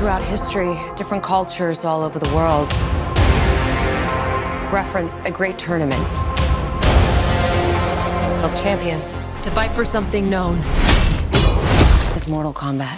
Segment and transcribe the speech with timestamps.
[0.00, 2.72] throughout history, different cultures all over the world
[4.72, 6.02] reference a great tournament
[8.42, 10.58] of champions to fight for something known
[12.14, 12.96] as Mortal Kombat.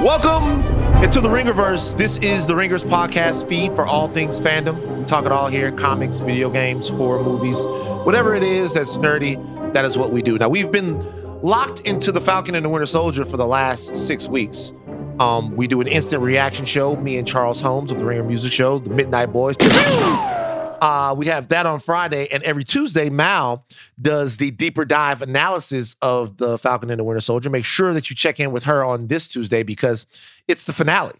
[0.00, 0.65] Welcome
[1.02, 1.96] into the Ringerverse.
[1.96, 4.98] This is the Ringers podcast feed for all things fandom.
[4.98, 7.64] We talk it all here comics, video games, horror movies,
[8.04, 10.38] whatever it is that's nerdy, that is what we do.
[10.38, 11.02] Now, we've been
[11.42, 14.72] locked into the Falcon and the Winter Soldier for the last six weeks.
[15.20, 18.52] Um, we do an instant reaction show, me and Charles Holmes of the Ringer Music
[18.52, 19.56] Show, the Midnight Boys.
[20.80, 23.64] Uh, we have that on Friday, and every Tuesday, Mal
[24.00, 27.50] does the deeper dive analysis of the Falcon and the Winter Soldier.
[27.50, 30.06] Make sure that you check in with her on this Tuesday because
[30.48, 31.18] it's the finale.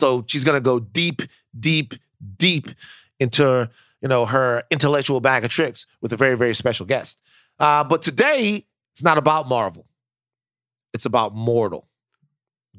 [0.00, 1.22] So she's gonna go deep,
[1.58, 1.94] deep,
[2.36, 2.68] deep
[3.18, 3.70] into
[4.00, 7.18] you know her intellectual bag of tricks with a very, very special guest.
[7.58, 9.86] Uh, but today, it's not about Marvel.
[10.92, 11.88] It's about Mortal.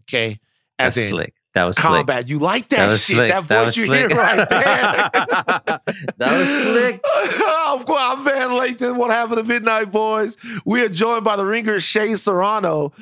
[0.03, 0.39] Okay,
[0.79, 1.33] as That's in slick.
[1.57, 2.19] That was combat.
[2.25, 2.29] slick.
[2.29, 3.15] You like that, That was shit?
[3.15, 3.31] slick.
[3.31, 4.09] That That voice was you slick.
[4.11, 4.61] hear right there.
[6.17, 7.01] that was slick.
[7.67, 8.95] of course, I'm Van Lathan.
[8.95, 10.37] What happened to Midnight Boys?
[10.65, 12.93] We are joined by the ringer Shea Serrano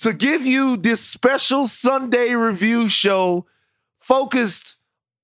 [0.00, 3.46] to give you this special Sunday review show
[3.98, 4.76] focused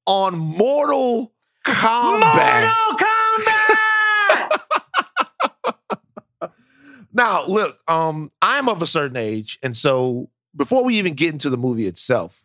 [0.06, 1.32] on Mortal
[1.66, 2.62] Kombat.
[2.62, 4.60] Mortal Kombat!
[7.12, 11.50] Now, look, um, I'm of a certain age, and so before we even get into
[11.50, 12.44] the movie itself,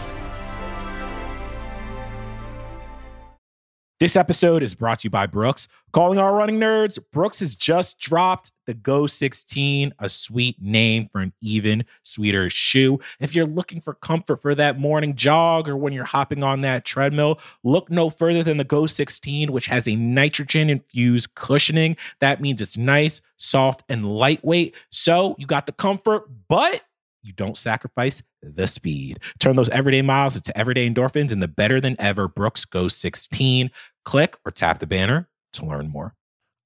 [4.01, 5.67] This episode is brought to you by Brooks.
[5.93, 11.21] Calling all running nerds, Brooks has just dropped the Go 16, a sweet name for
[11.21, 12.99] an even sweeter shoe.
[13.19, 16.83] If you're looking for comfort for that morning jog or when you're hopping on that
[16.83, 21.95] treadmill, look no further than the Go 16, which has a nitrogen infused cushioning.
[22.21, 24.73] That means it's nice, soft, and lightweight.
[24.89, 26.81] So you got the comfort, but
[27.23, 29.19] you don't sacrifice the speed.
[29.39, 33.69] Turn those everyday miles into everyday endorphins in the better than ever Brooks Go 16.
[34.03, 36.15] Click or tap the banner to learn more.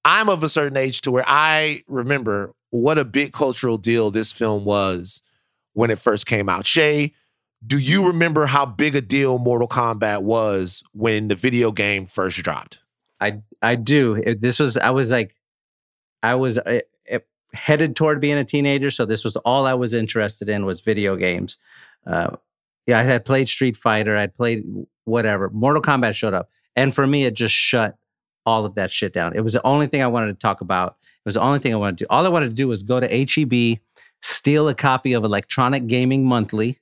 [0.04, 4.32] I'm of a certain age to where I remember what a big cultural deal this
[4.32, 5.22] film was
[5.74, 6.66] when it first came out.
[6.66, 7.14] Shea,
[7.66, 12.38] do you remember how big a deal Mortal Kombat was when the video game first
[12.44, 12.84] dropped?
[13.20, 14.16] I I do.
[14.16, 15.36] It- This was I was like,
[16.22, 16.82] I was uh,
[17.12, 17.20] uh,
[17.54, 21.16] headed toward being a teenager, so this was all I was interested in was video
[21.16, 21.58] games.
[22.06, 22.36] Uh,
[22.86, 24.16] yeah, I had played Street Fighter.
[24.16, 24.64] I'd played
[25.06, 25.50] whatever.
[25.50, 27.98] Mortal Kombat showed up, and for me, it just shut
[28.46, 29.36] all of that shit down.
[29.36, 30.98] It was the only thing I wanted to talk about.
[31.02, 32.08] It was the only thing I wanted to do.
[32.10, 33.80] All I wanted to do was go to HEB,
[34.22, 36.80] steal a copy of Electronic Gaming Monthly,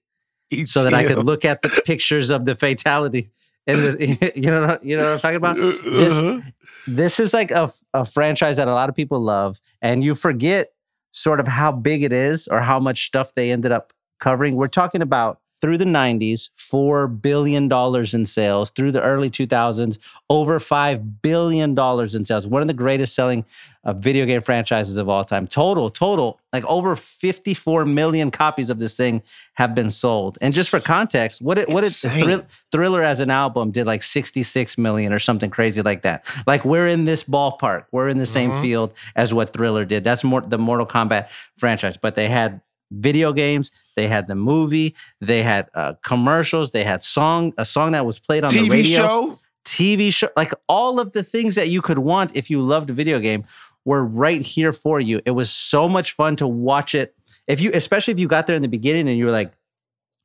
[0.65, 3.31] so that I could look at the pictures of the fatality.
[3.65, 5.55] And the, you know, you know what I'm talking about.
[5.55, 6.41] This, Uh-huh.
[6.85, 10.73] this is like a, a franchise that a lot of people love, and you forget
[11.11, 14.55] sort of how big it is or how much stuff they ended up covering.
[14.55, 18.69] We're talking about through the 90s, $4 billion in sales.
[18.69, 19.97] Through the early 2000s,
[20.29, 22.45] over $5 billion in sales.
[22.45, 23.45] One of the greatest selling
[23.85, 25.47] uh, video game franchises of all time.
[25.47, 30.37] Total, total, like over 54 million copies of this thing have been sold.
[30.41, 31.91] And just for context, what it, what it.
[31.93, 36.25] Thrill- Thriller as an album did like 66 million or something crazy like that.
[36.45, 37.85] Like we're in this ballpark.
[37.93, 38.61] We're in the same Mhm.
[38.61, 40.03] field as what Thriller did.
[40.03, 42.59] That's more the Mortal Kombat franchise, but they had
[42.93, 47.91] video games, they had the movie, they had uh, commercials, they had song a song
[47.93, 48.83] that was played on the TV radio.
[48.97, 49.39] show?
[49.65, 52.93] TV show, like all of the things that you could want if you loved a
[52.93, 53.43] video game
[53.85, 55.21] were right here for you.
[55.25, 57.15] It was so much fun to watch it.
[57.47, 59.53] If you, especially if you got there in the beginning and you were like,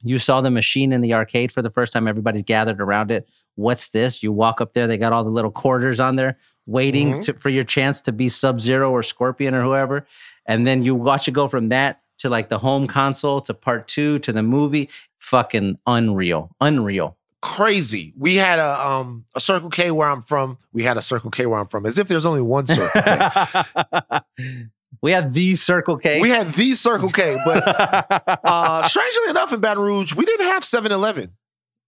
[0.02, 3.28] you saw the machine in the arcade for the first time, everybody's gathered around it.
[3.56, 4.22] What's this?
[4.22, 7.22] You walk up there, they got all the little quarters on there waiting Mhm.
[7.25, 10.06] to, for your chance to be Sub Zero or Scorpion or whoever.
[10.46, 13.88] And then you watch it go from that to like the home console to part
[13.88, 14.88] two to the movie.
[15.19, 16.50] Fucking unreal.
[16.61, 17.17] Unreal.
[17.41, 18.12] Crazy.
[18.17, 20.59] We had a um a Circle K where I'm from.
[20.73, 24.20] We had a Circle K where I'm from, as if there's only one Circle K.
[25.03, 26.20] we have the Circle K.
[26.20, 27.62] we had the Circle K, but
[28.44, 31.32] uh strangely enough, in Baton Rouge, we didn't have 7-Eleven.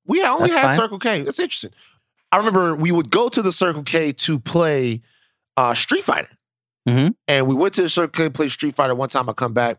[0.07, 0.77] We only That's had fine.
[0.77, 1.23] Circle K.
[1.23, 1.71] That's interesting.
[2.33, 5.03] I remember we would go to the Circle K to play
[5.57, 6.29] uh, Street Fighter.
[6.89, 7.15] Mhm.
[7.29, 8.95] And we went to the Circle K to play Street Fighter.
[8.95, 9.79] One time I come back,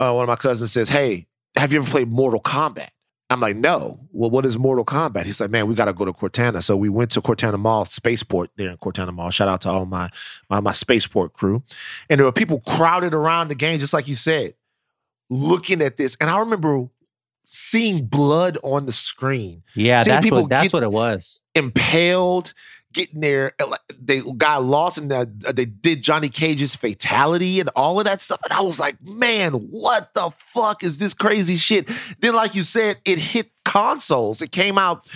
[0.00, 1.26] uh, one of my cousins says, Hey,
[1.56, 2.88] have you ever played Mortal Kombat?
[3.28, 4.00] I'm like, No.
[4.12, 5.24] Well, what is Mortal Kombat?
[5.24, 6.62] He's like, Man, we got to go to Cortana.
[6.62, 9.30] So we went to Cortana Mall, Spaceport there in Cortana Mall.
[9.30, 10.10] Shout out to all my,
[10.48, 11.62] my, my Spaceport crew.
[12.08, 14.54] And there were people crowded around the game, just like you said,
[15.28, 16.16] looking at this.
[16.20, 16.88] And I remember
[17.44, 21.42] seeing blood on the screen Yeah, that's people what that's get- what it was.
[21.54, 22.52] impaled,
[22.92, 23.52] getting there.
[23.98, 28.40] They got lost and that they did Johnny Cage's fatality and all of that stuff.
[28.44, 31.90] And I was like, man, what the fuck is this crazy shit?
[32.20, 34.42] Then, like you said, it hit consoles.
[34.42, 35.08] It came out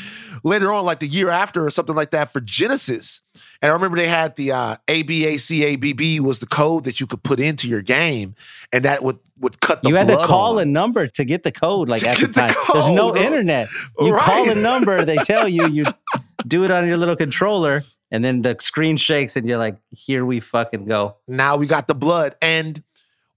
[0.42, 3.20] later on, like the year after or something like that for Genesis.
[3.60, 7.40] And I remember they had the uh, ABACABB was the code that you could put
[7.40, 8.34] into your game,
[8.72, 10.62] and that would would cut the you had to call on.
[10.62, 11.88] a number to get the code.
[11.88, 13.68] Like at the get the time, there's no internet.
[13.98, 15.66] You call a number, they tell you.
[15.66, 15.86] You
[16.46, 20.24] do it on your little controller, and then the screen shakes, and you're like, "Here
[20.24, 22.36] we fucking go." now we got the blood.
[22.40, 22.82] And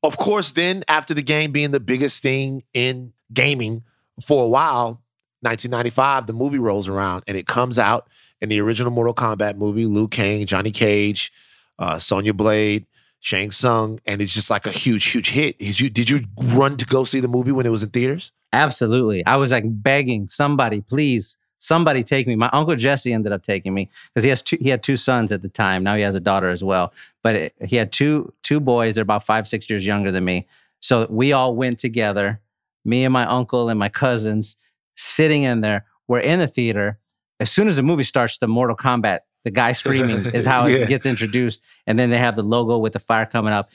[0.04, 3.84] of course, then after the game being the biggest thing in gaming
[4.22, 5.02] for a while,
[5.42, 8.08] 1995, the movie rolls around and it comes out
[8.42, 11.32] in the original Mortal Kombat movie, Liu Kang, Johnny Cage,
[11.80, 12.86] uh, Sonya Blade,
[13.20, 15.58] Shang Tsung, and it's just like a huge, huge hit.
[15.60, 18.32] Did you did you run to go see the movie when it was in theaters?
[18.54, 19.26] Absolutely.
[19.26, 22.36] I was like begging somebody, please, somebody take me.
[22.36, 25.32] My uncle Jesse ended up taking me because he has two, he had two sons
[25.32, 25.84] at the time.
[25.84, 26.94] Now he has a daughter as well.
[27.24, 28.96] But it, he had two two boys.
[28.96, 30.48] They're about five six years younger than me.
[30.80, 32.40] So we all went together.
[32.86, 34.56] Me and my uncle and my cousins
[34.96, 35.86] sitting in there.
[36.08, 37.00] We're in the theater.
[37.40, 40.78] As soon as the movie starts, the Mortal Kombat, the guy screaming is how Yeah.
[40.84, 43.70] it gets introduced, and then they have the logo with the fire coming up.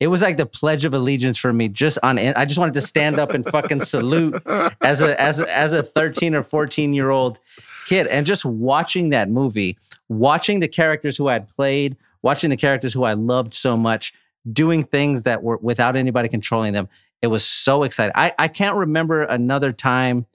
[0.00, 1.68] It was like the Pledge of Allegiance for me.
[1.68, 4.40] Just on, I just wanted to stand up and fucking salute
[4.80, 7.40] as a as as a 13 or 14 year old
[7.86, 8.06] kid.
[8.06, 9.76] And just watching that movie
[10.10, 14.14] watching the characters who i'd played watching the characters who i loved so much
[14.50, 16.88] doing things that were without anybody controlling them
[17.22, 18.12] it was so exciting.
[18.14, 20.26] I, I can't remember another time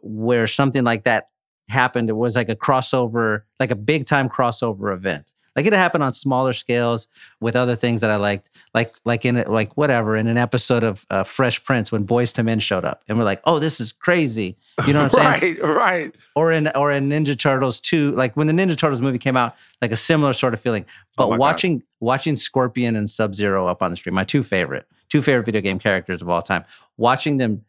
[0.00, 1.28] where something like that
[1.68, 2.08] happened.
[2.08, 6.12] It was like a crossover like a big time crossover event like it happened on
[6.12, 7.08] smaller scales
[7.40, 10.84] with other things that I liked, like like in it, like whatever in an episode
[10.84, 13.80] of uh, Fresh Prince when Boyz II Men showed up, and we're like, oh, this
[13.80, 14.56] is crazy,
[14.86, 15.58] you know what I'm saying?
[15.62, 16.14] right, right.
[16.36, 19.56] Or in or in Ninja Turtles two, like when the Ninja Turtles movie came out,
[19.82, 20.84] like a similar sort of feeling.
[21.16, 21.40] But Oh my God.
[21.40, 25.46] watching watching Scorpion and Sub Zero up on the screen, my two favorite two favorite
[25.46, 26.64] video game characters of all time,
[26.96, 27.64] watching them.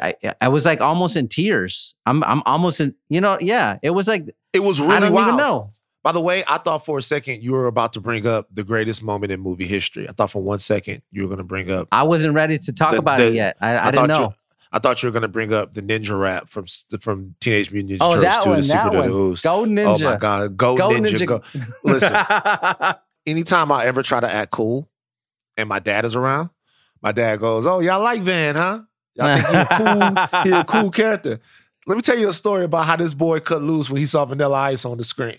[0.00, 1.94] I, I was like almost in tears.
[2.06, 3.78] I'm I'm almost in, you know, yeah.
[3.82, 5.26] It was like It was really I don't wild.
[5.26, 5.72] even know.
[6.04, 8.62] By the way, I thought for a second you were about to bring up the
[8.62, 10.06] greatest moment in movie history.
[10.08, 11.88] I thought for one second you were going to bring up.
[11.90, 13.56] I wasn't ready to talk The- about the- it yet.
[13.60, 14.20] I, I, I didn't know.
[14.20, 14.34] You,
[14.70, 16.66] I thought you were going to bring up the ninja rap from
[17.00, 19.42] from Teenage Mutant Ninja Oh, Turtles that 2: one, The that Secret of the Ooze.
[19.42, 20.00] Go Ninja.
[20.00, 21.26] Oh my God, go, Go ninja, Ninja.
[21.26, 21.42] go!
[21.84, 22.94] Listen,
[23.26, 24.88] anytime I ever try to act cool,
[25.56, 26.50] and my dad is around,
[27.02, 28.80] my dad goes, "Oh, y'all like Van, huh?
[29.14, 31.40] Y'all think he a cool, he a cool character."
[31.86, 34.24] Let me tell you a story about how this boy cut loose when he saw
[34.24, 35.36] Vanilla Ice on the screen.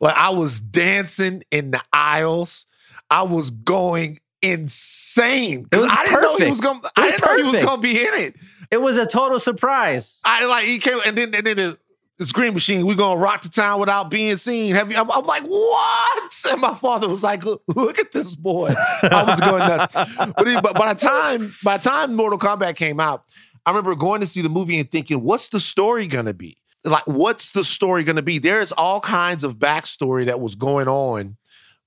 [0.00, 2.66] Like I was dancing in the aisles.
[3.10, 6.80] I was going insane because was I didn't know he was going.
[6.96, 8.36] I didn't know he was going to be in it.
[8.70, 10.20] it was a total surprise.
[10.24, 11.78] I like he came and then and then the,
[12.18, 12.86] the screen machine.
[12.86, 14.74] We gonna rock the town without being seen.
[14.74, 14.96] Have you?
[14.96, 16.32] I'm, I'm like what?
[16.50, 18.72] And my father was like, look, look at this boy.
[19.02, 19.94] I was going nuts.
[20.36, 23.24] But, he- but by the time by the time Mortal Kombat came out,
[23.66, 26.56] I remember going to see the movie and thinking, what's the story gonna be?
[26.84, 28.38] Like, what's the story gonna be?
[28.38, 31.36] There's all kinds of backstory that was going on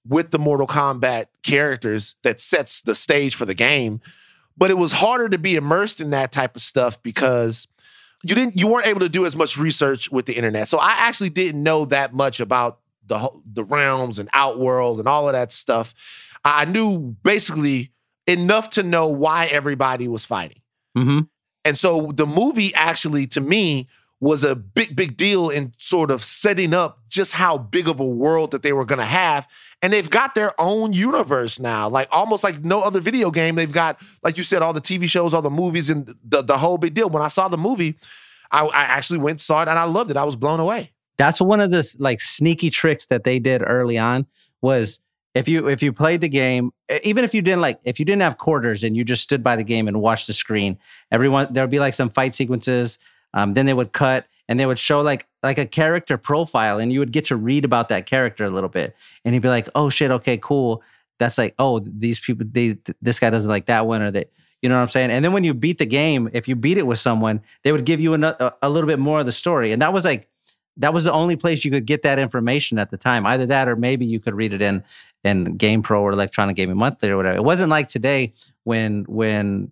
[0.08, 4.02] with the Mortal Kombat characters that sets the stage for the game.
[4.56, 7.68] But it was harder to be immersed in that type of stuff because
[8.24, 10.68] you didn't you weren't able to do as much research with the internet.
[10.68, 15.28] So I actually didn't know that much about the the realms and outworld and all
[15.28, 15.94] of that stuff.
[16.46, 17.92] I knew basically
[18.28, 20.62] enough to know why everybody was fighting.
[20.96, 21.22] hmm
[21.66, 23.88] And so the movie actually, to me,
[24.24, 28.08] was a big, big deal in sort of setting up just how big of a
[28.08, 29.46] world that they were going to have.
[29.82, 33.56] And they've got their own universe now, like almost like no other video game.
[33.56, 36.58] They've got, like you said, all the TV shows, all the movies, and the, the
[36.58, 37.10] whole big deal.
[37.10, 37.98] When I saw the movie,
[38.50, 40.16] I, I actually went saw it and I loved it.
[40.16, 40.94] I was blown away.
[41.18, 44.26] That's one of the like sneaky tricks that they did early on
[44.62, 45.02] was
[45.36, 46.72] if you if you played the game,
[47.04, 49.58] even if you didn't like if you didn't have quarters and you just stood by
[49.58, 50.78] the game and watched the screen,
[51.12, 53.00] everyone there'd be like some fight sequences.
[53.34, 56.92] Um, then they would cut and they would show like like a character profile, and
[56.92, 59.70] you would get to read about that character a little bit, and you'd be like,
[59.76, 60.82] oh shit, okay, cool.
[61.20, 64.26] That's like, oh, these people, they th- this guy doesn't like that one, or they,
[64.62, 65.12] you know what I'm saying?
[65.12, 67.86] And then when you beat the game, if you beat it with someone, they would
[67.86, 70.28] give you a, a little bit more of the story, and that was like
[70.78, 73.26] that was the only place you could get that information at the time.
[73.26, 74.84] Either that, or maybe you could read it in
[75.24, 77.38] in Game Pro or Electronic Gaming Monthly or whatever.
[77.38, 79.72] It wasn't like today when when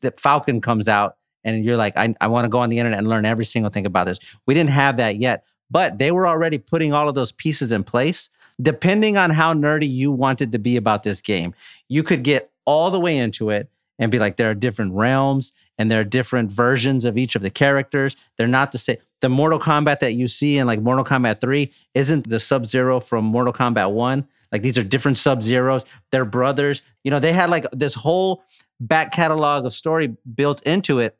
[0.00, 1.17] the Falcon comes out
[1.48, 3.70] and you're like, I, I want to go on the internet and learn every single
[3.70, 4.18] thing about this.
[4.46, 7.84] We didn't have that yet, but they were already putting all of those pieces in
[7.84, 8.30] place.
[8.60, 11.54] Depending on how nerdy you wanted to be about this game,
[11.88, 15.52] you could get all the way into it and be like, there are different realms
[15.76, 18.16] and there are different versions of each of the characters.
[18.36, 18.98] They're not the same.
[19.20, 23.00] The Mortal Kombat that you see in like Mortal Kombat 3 isn't the Sub Zero
[23.00, 24.26] from Mortal Kombat 1.
[24.52, 25.84] Like these are different Sub Zeros.
[26.10, 26.82] They're brothers.
[27.04, 28.44] You know, they had like this whole
[28.80, 31.17] back catalog of story built into it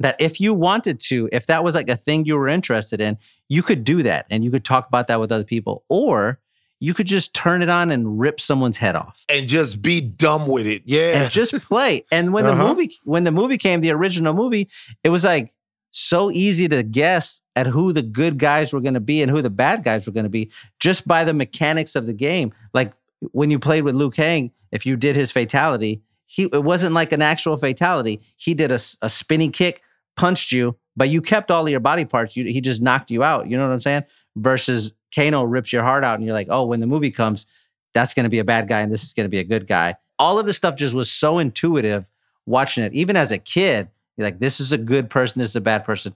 [0.00, 3.16] that if you wanted to, if that was like a thing you were interested in,
[3.48, 5.84] you could do that and you could talk about that with other people.
[5.88, 6.40] Or
[6.80, 10.46] you could just turn it on and rip someone's head off and just be dumb
[10.46, 10.82] with it.
[10.86, 11.22] Yeah.
[11.22, 12.04] and just play.
[12.10, 12.62] And when Uh-huh.
[12.62, 14.68] the movie when the movie came, the original movie,
[15.04, 15.52] it was like
[15.92, 19.42] so easy to guess at who the good guys were going to be and who
[19.42, 22.52] the bad guys were going to be just by the mechanics of the game.
[22.72, 22.92] Like
[23.32, 27.12] when you played with Liu Kang, if you did his fatality, he it wasn't like
[27.12, 28.20] an actual fatality.
[28.36, 29.82] He did a, a spinning kick,
[30.20, 32.36] punched you, but you kept all of your body parts.
[32.36, 33.46] You, he just knocked you out.
[33.48, 34.04] You know what I'm saying?
[34.36, 37.46] Versus Kano rips your heart out, and you're like, oh, when the movie comes,
[37.94, 39.66] that's going to be a bad guy, and this is going to be a good
[39.66, 39.96] guy.
[40.18, 42.08] All of this stuff just was so intuitive
[42.46, 42.92] watching it.
[42.92, 45.84] Even as a kid, you're like, this is a good person, this is a bad
[45.84, 46.14] person.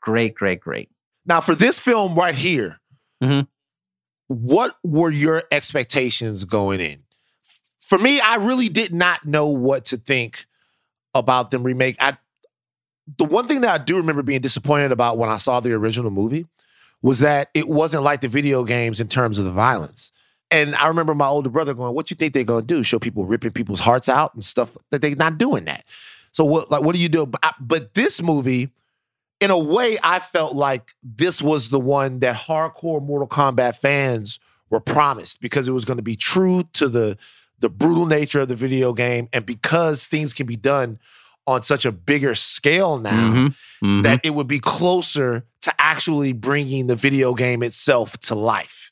[0.00, 0.90] Great, great, great.
[1.26, 2.78] Now, for this film right here,
[3.22, 3.48] Mhm.
[4.28, 7.02] what were your expectations going in?
[7.80, 10.46] For me, I really did not know what to think
[11.14, 11.96] about them remake.
[12.00, 12.18] I
[13.16, 16.10] the one thing that I do remember being disappointed about when I saw the original
[16.10, 16.46] movie
[17.00, 20.10] was that it wasn't like the video games in terms of the violence.
[20.50, 22.82] And I remember my older brother going, "What you think they're gonna do?
[22.82, 24.76] Show people ripping people's hearts out and stuff?
[24.90, 25.84] That they're not doing that.
[26.32, 26.70] So what?
[26.70, 27.26] Like, what do you do?
[27.26, 28.70] But, I- but this movie,
[29.40, 34.40] in a way, I felt like this was the one that hardcore Mortal Kombat fans
[34.70, 37.16] were promised because it was going to be true to the
[37.60, 40.98] the brutal nature of the video game, and because things can be done
[41.48, 43.54] on such a bigger scale now, Mhm.
[43.82, 44.02] Mhm.
[44.04, 48.90] that it would be closer to actually bringing the video game itself to life.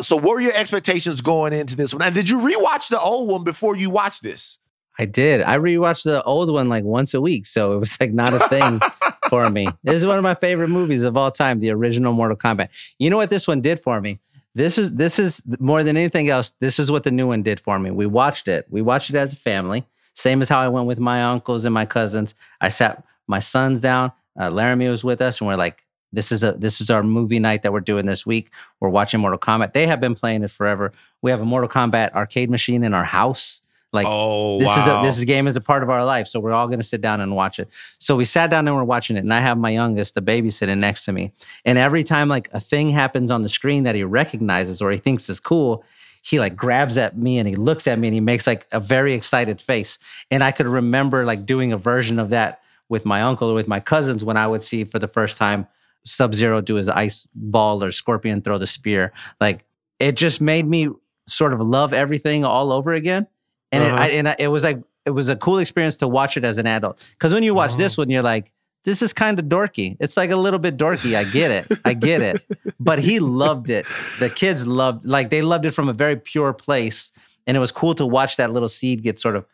[0.00, 2.02] So, what were your expectations going into this one?
[2.02, 4.58] And did you rewatch the old one before you watched this?
[4.98, 5.42] I did.
[5.42, 8.48] I rewatched the old one like once a week, so it was like not a
[8.48, 8.80] thing
[9.28, 9.68] for me.
[9.82, 12.68] This is one of my favorite movies of all time, the original Mortal Kombat.
[12.98, 14.20] You know what this one did for me?
[14.56, 16.52] This is this is more than anything else.
[16.60, 17.90] This is what the new one did for me.
[17.90, 18.66] We watched it.
[18.70, 19.84] We watched it as a family.
[20.14, 22.34] Same as how I went with my uncles and my cousins.
[22.60, 24.12] I sat my sons down.
[24.38, 27.38] Uh, Laramie was with us, and we're like, "This is a this is our movie
[27.38, 28.50] night that we're doing this week.
[28.80, 29.72] We're watching Mortal Kombat.
[29.72, 30.92] They have been playing it forever.
[31.22, 33.62] We have a Mortal Kombat arcade machine in our house.
[33.92, 36.52] Like oh, this is a, this game is a part of our life, so we're
[36.52, 37.68] all going to sit down and watch it.
[38.00, 40.50] So we sat down and we're watching it, and I have my youngest, the baby,
[40.50, 41.32] sitting next to me.
[41.64, 44.98] And every time like a thing happens on the screen that he recognizes or he
[44.98, 45.84] thinks is cool,
[46.24, 48.80] he like grabs at me and he looks at me and he makes like a
[48.80, 49.98] very excited face.
[50.30, 53.68] And I could remember like doing a version of that with my uncle or with
[53.68, 55.66] my cousins when I would see for the first time
[56.06, 59.12] Sub Zero do his ice ball or Scorpion throw the spear.
[59.38, 59.66] Like
[59.98, 60.88] it just made me
[61.26, 63.26] sort of love everything all over again.
[63.70, 63.96] And Uh-huh.
[63.96, 66.44] it, I, and I, it was like it was a cool experience to watch it
[66.44, 67.02] as an adult.
[67.10, 68.50] Because when you watch this one, you're like,
[68.84, 69.96] this is kind of dorky.
[69.98, 71.16] It's like a little bit dorky.
[71.16, 71.78] I get it.
[71.84, 72.42] I get it.
[72.78, 73.86] But he loved it.
[74.18, 77.12] The kids loved, like they loved it from a very pure place,
[77.46, 79.46] and it was cool to watch that little seed get sort of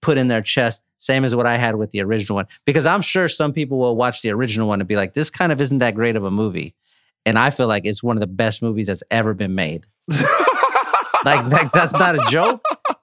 [0.00, 0.84] put in their chest.
[0.98, 2.46] Same as what I had with the original one.
[2.66, 5.52] Because I'm sure some people will watch the original one and be like, this kind
[5.52, 6.74] of isn't that great of a movie.
[7.24, 9.86] And I feel like it's one of the best movies that's ever been made.
[11.24, 12.62] like, like that's not a joke.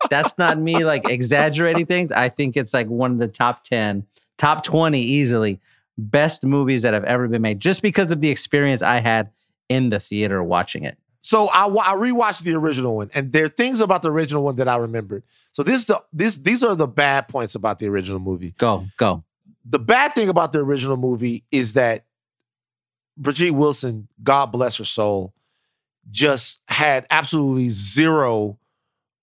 [0.10, 2.12] That's not me like exaggerating things.
[2.12, 4.06] I think it's like one of the top 10,
[4.40, 5.60] top 20 easily
[5.98, 9.30] best movies that have ever been made just because of the experience I had
[9.68, 10.98] in the theater watching it.
[11.22, 14.56] So I, I rewatched the original one, and there are things about the original one
[14.56, 15.24] that I remembered.
[15.52, 18.56] So this the this these are the bad points about the original movie.
[18.58, 19.24] Go, go.
[19.66, 22.06] The bad thing about the original movie is that
[23.20, 25.34] Bridgette Wilson, God bless her soul,
[26.10, 28.58] just had absolutely zero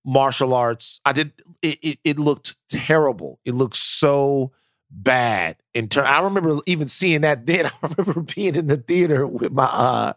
[0.04, 1.00] martial arts.
[1.04, 1.32] I did
[1.62, 1.78] it.
[1.82, 3.40] It, it looked terrible.
[3.46, 4.52] It looked so
[4.90, 5.56] bad.
[5.74, 7.46] In turn, I remember even seeing that.
[7.46, 10.12] Then I remember being in the theater with my uh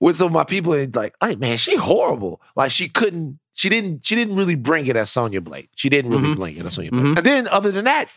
[0.00, 2.40] with some of my people and like, hey man, she horrible.
[2.56, 3.38] Like she couldn't.
[3.52, 4.04] She didn't.
[4.06, 5.68] She didn't really bring it as Sonya Blade.
[5.74, 6.36] She didn't really Mhm.
[6.36, 7.02] bring it as Sonya Blade.
[7.04, 7.16] Mhm.
[7.18, 8.08] And then other than that.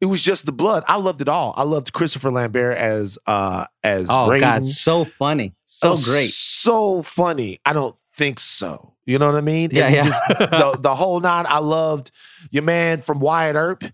[0.00, 0.82] It was just the blood.
[0.88, 1.54] I loved it all.
[1.56, 4.40] I loved Christopher Lambert as uh as Oh, Raiden.
[4.40, 4.64] God.
[4.66, 5.54] So funny.
[5.64, 6.28] So Oh, great.
[6.30, 7.60] So funny.
[7.64, 8.94] I don't think so.
[9.06, 9.70] You know what I mean?
[9.72, 10.02] Yeah, And yeah.
[10.02, 11.46] Just, the, the whole nine.
[11.48, 12.10] I loved
[12.50, 13.84] your man from Wyatt Earp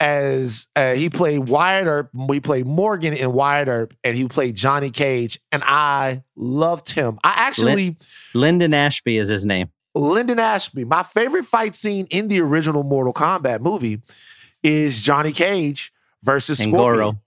[0.00, 2.10] as uh, he played Wyatt Earp.
[2.12, 7.18] We played Morgan in Wyatt Earp, and he played Johnny Cage, and I loved him.
[7.24, 7.96] I actually
[8.34, 9.70] Linden Ashby is his name.
[9.94, 10.84] Linden Ashby.
[10.84, 14.00] My favorite fight scene in the original Mortal Kombat movie
[14.62, 17.00] is Johnny Cage versus And Scorpion.
[17.00, 17.20] Goro.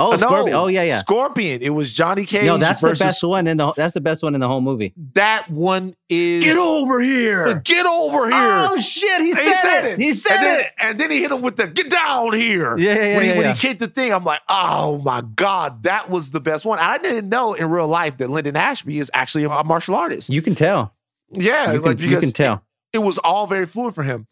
[0.00, 0.54] Oh, Uh, no, Scorpion.
[0.56, 0.98] Oh, yeah, yeah.
[0.98, 1.60] Scorpion.
[1.60, 3.72] It was Johnny Cage No, that's versus the best one in the.
[3.72, 4.92] That's the best one in the whole movie.
[5.14, 7.60] that one is Get over here.
[7.64, 8.34] Get over here.
[8.36, 9.20] Oh shit!
[9.22, 9.98] He said, it.
[10.00, 10.66] He said and then, it.
[10.78, 12.78] And then he hit him with the get down here.
[12.78, 13.52] Yeah, yeah, yeah, When he, yeah, when yeah.
[13.54, 16.78] he hit the thing, I'm like, oh my God, that was the best one.
[16.78, 20.30] And I didn't know in real life that Linden Ashby is actually a martial artist.
[20.30, 20.94] You can tell.
[21.32, 22.62] yeah, You can, like you can tell.
[22.92, 24.28] It, it was all very fluid for him.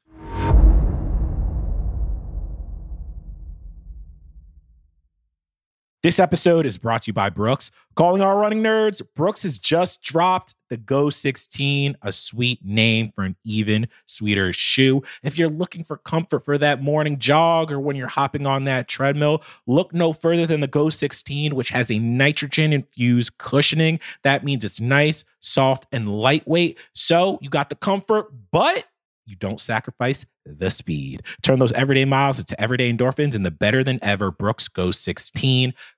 [6.07, 7.73] This episode is brought to you by Brooks.
[7.97, 13.25] Calling all running nerds, Brooks has just dropped the Go 16, a sweet name for
[13.25, 15.03] an even sweeter shoe.
[15.25, 18.87] If you're looking for comfort for that morning jog or when you're hopping on that
[18.87, 23.99] treadmill, look no further than the Go 16, which has a nitrogen infused cushioning.
[24.23, 26.79] That means it's nice, soft, and lightweight.
[26.93, 28.85] So you got the comfort, but
[29.27, 31.23] you don't sacrifice the speed.
[31.43, 35.75] Turn those everyday miles into everyday endorphins in the better than ever Brooks Go 16.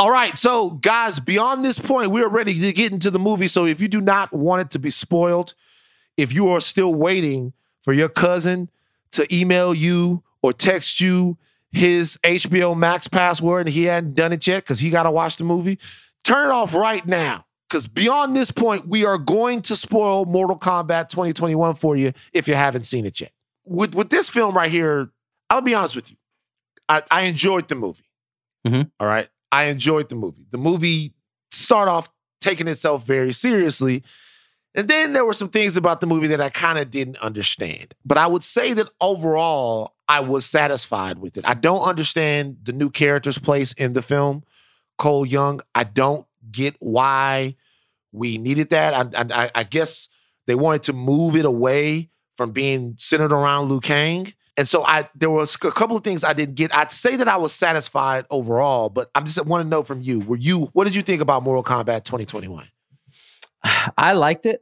[0.00, 3.46] All right, so guys, beyond this point, we are ready to get into the movie.
[3.48, 5.54] So if you do not want it to be spoiled,
[6.16, 7.52] if you are still waiting
[7.82, 8.70] for your cousin
[9.12, 11.38] to email you or text you
[11.70, 15.36] his HBO Max password and he hadn't done it yet because he got to watch
[15.36, 15.78] the movie,
[16.24, 17.46] turn it off right now.
[17.68, 22.46] Because beyond this point, we are going to spoil Mortal Kombat 2021 for you if
[22.46, 23.32] you haven't seen it yet.
[23.64, 25.10] With with this film right here,
[25.50, 26.16] I'll be honest with you.
[26.88, 28.04] I, I enjoyed the movie.
[28.66, 28.90] Mhm.
[29.00, 29.28] All right.
[29.54, 30.46] I enjoyed the movie.
[30.50, 31.14] The movie
[31.52, 34.02] start off taking itself very seriously.
[34.74, 37.94] And then there were some things about the movie that I kind of didn't understand.
[38.04, 41.48] But I would say that overall, I was satisfied with it.
[41.48, 44.42] I don't understand the new character's place in the film,
[44.98, 45.60] Cole Young.
[45.72, 47.54] I don't get why
[48.10, 48.92] we needed that.
[48.92, 50.08] I, I, I guess
[50.48, 54.34] they wanted to move it away from being centered around Liu Kang.
[54.56, 56.74] And so I there was a couple of things I didn't get.
[56.74, 60.20] I'd say that I was satisfied overall, but I just want to know from you,
[60.20, 62.64] were you what did you think about Mortal Kombat 2021?
[63.98, 64.60] I liked it.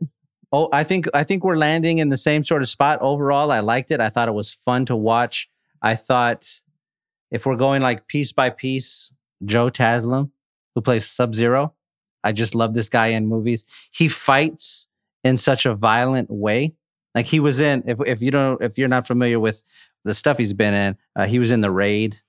[0.50, 3.50] Oh, I think I think we're landing in the same sort of spot overall.
[3.50, 4.00] I liked it.
[4.00, 5.50] I thought it was fun to watch.
[5.82, 6.60] I thought
[7.30, 9.12] if we're going like piece by piece,
[9.44, 10.30] Joe Taslim,
[10.74, 11.74] who plays Sub Zero,
[12.22, 13.64] I just love this guy in movies.
[13.90, 14.86] He fights
[15.24, 16.74] in such a violent way.
[17.14, 17.82] Like he was in.
[17.86, 19.62] If if you don't, if you're not familiar with
[20.04, 22.20] the stuff he's been in, uh, he was in the Raid,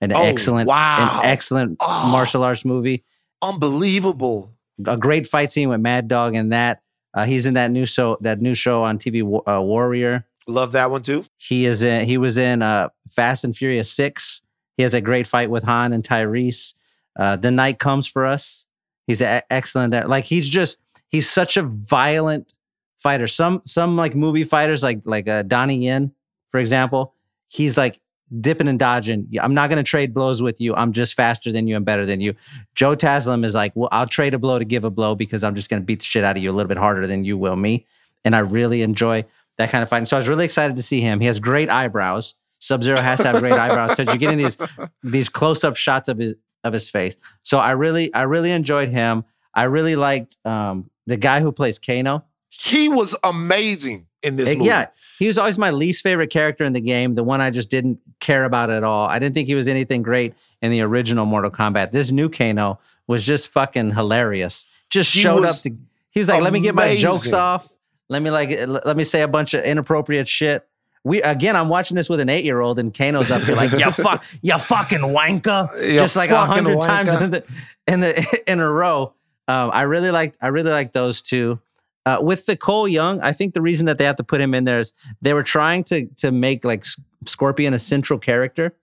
[0.00, 1.20] an Oh, excellent, wow.
[1.22, 2.08] an excellent Oh.
[2.10, 3.04] martial arts movie
[3.40, 4.52] Unbelievable.
[4.86, 6.82] a great fight scene with Mad Dog and that.
[7.14, 10.26] Uh, he's in that new show, that new show on TV, uh, Warrior.
[10.48, 11.24] Love that one too.
[11.36, 12.06] He is in.
[12.06, 14.40] He was in uh, Fast and Furious Six.
[14.76, 16.74] He has a great fight with Han and Tyrese.
[17.18, 18.64] Uh, the night comes for us.
[19.06, 20.08] He's a- excellent there.
[20.08, 20.78] Like he's just
[21.10, 22.54] he's such a violent
[23.02, 23.26] fighter.
[23.26, 26.12] Some some like movie fighters like like uh, Donnie Yen,
[26.50, 27.14] for example.
[27.48, 28.00] He's like
[28.40, 29.28] dipping and dodging.
[29.40, 30.74] I'm not going to trade blows with you.
[30.74, 32.34] I'm just faster than you and better than you.
[32.74, 35.54] Joe Taslim is like, well, I'll trade a blow to give a blow because I'm
[35.54, 37.36] just going to beat the shit out of you a little bit harder than you
[37.36, 37.86] will me.
[38.24, 39.26] And I really enjoy
[39.58, 40.06] that kind of fighting.
[40.06, 41.20] So I was really excited to see him.
[41.20, 42.34] He has great eyebrows.
[42.58, 44.56] Sub Zero has to have great eyebrows because you're getting these
[45.02, 46.34] these close up shots of his
[46.64, 47.16] of his face.
[47.42, 49.24] So I really I really enjoyed him.
[49.52, 52.24] I really liked um, the guy who plays Kano.
[52.54, 54.66] He was amazing in this Uh, movie.
[54.66, 54.86] Yeah,
[55.18, 57.14] he was always my least favorite character in the game.
[57.14, 59.08] The one I just didn't care about at all.
[59.08, 61.92] I didn't think he was anything great in the original Mortal Kombat.
[61.92, 64.66] This new Kano was just fucking hilarious.
[64.90, 65.70] Just He showed up to.
[66.10, 67.72] He was like, "Let me get my jokes off.
[68.10, 68.50] Let me like
[68.84, 70.66] let me say a bunch of inappropriate shit."
[71.04, 73.72] we again, I'm watching this with an eight year old, and Kano's up here like,
[73.72, 77.44] "You fuck, you fucking wanker," You just like a hundred times in the
[77.88, 79.14] in the in a row.
[79.48, 81.58] Um, I really like I really like those two.
[82.04, 84.54] Uh, with the Cole Young, I think the reason that they have to put him
[84.54, 86.84] in there is they were trying to to make like
[87.26, 88.74] Scorpion a central character,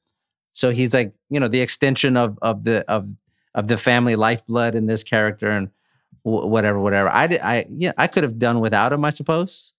[0.53, 3.10] so he's like you know the extension of of the of
[3.55, 5.69] of the family lifeblood in this character and
[6.23, 7.10] wh- whatever whatever.
[7.10, 9.73] I did I yeah I could have done without him I suppose,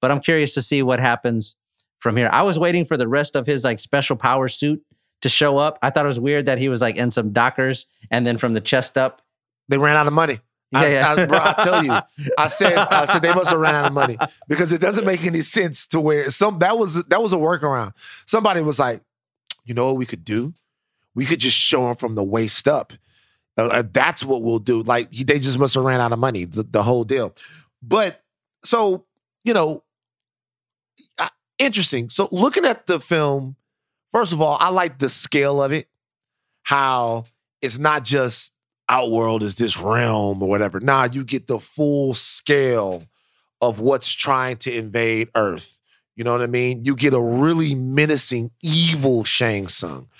[0.00, 1.56] but I'm curious to see what happens
[1.98, 2.28] from here.
[2.30, 4.84] I was waiting for the rest of his like special power suit
[5.22, 5.78] to show up.
[5.82, 8.52] I thought it was weird that he was like in some Dockers and then from
[8.52, 9.22] the chest up.
[9.68, 10.40] They ran out of money.
[10.72, 11.22] I, Yeah, yeah.
[11.22, 11.98] I, bro, I tell you,
[12.38, 14.16] I said, I said they must have ran out of money
[14.48, 17.92] because it doesn't make any sense to where some that was that was a workaround.
[18.26, 19.02] Somebody was like,
[19.64, 20.54] you know what we could do?
[21.14, 22.92] We could just show them from the waist up.
[23.58, 24.82] Uh, uh, that's what we'll do.
[24.82, 26.46] Like he- they just must have ran out of money.
[26.46, 27.34] The, the whole deal.
[27.82, 28.22] But
[28.64, 29.04] so
[29.44, 29.82] you know,
[31.18, 32.08] uh, interesting.
[32.10, 33.56] So looking at the film,
[34.12, 35.86] first of all, I like the scale of it.
[36.62, 37.24] How
[37.60, 38.52] it's not just
[38.92, 40.78] Outworld is this realm or whatever.
[40.78, 43.04] Nah, you get the full scale
[43.62, 45.80] of what's trying to invade Earth.
[46.14, 46.84] You know what I mean?
[46.84, 50.10] You get a really menacing, evil Shang Tsung.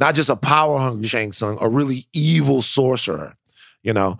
[0.00, 3.36] Not just a power hungry Shang Tsung, a really evil sorcerer.
[3.84, 4.18] You know,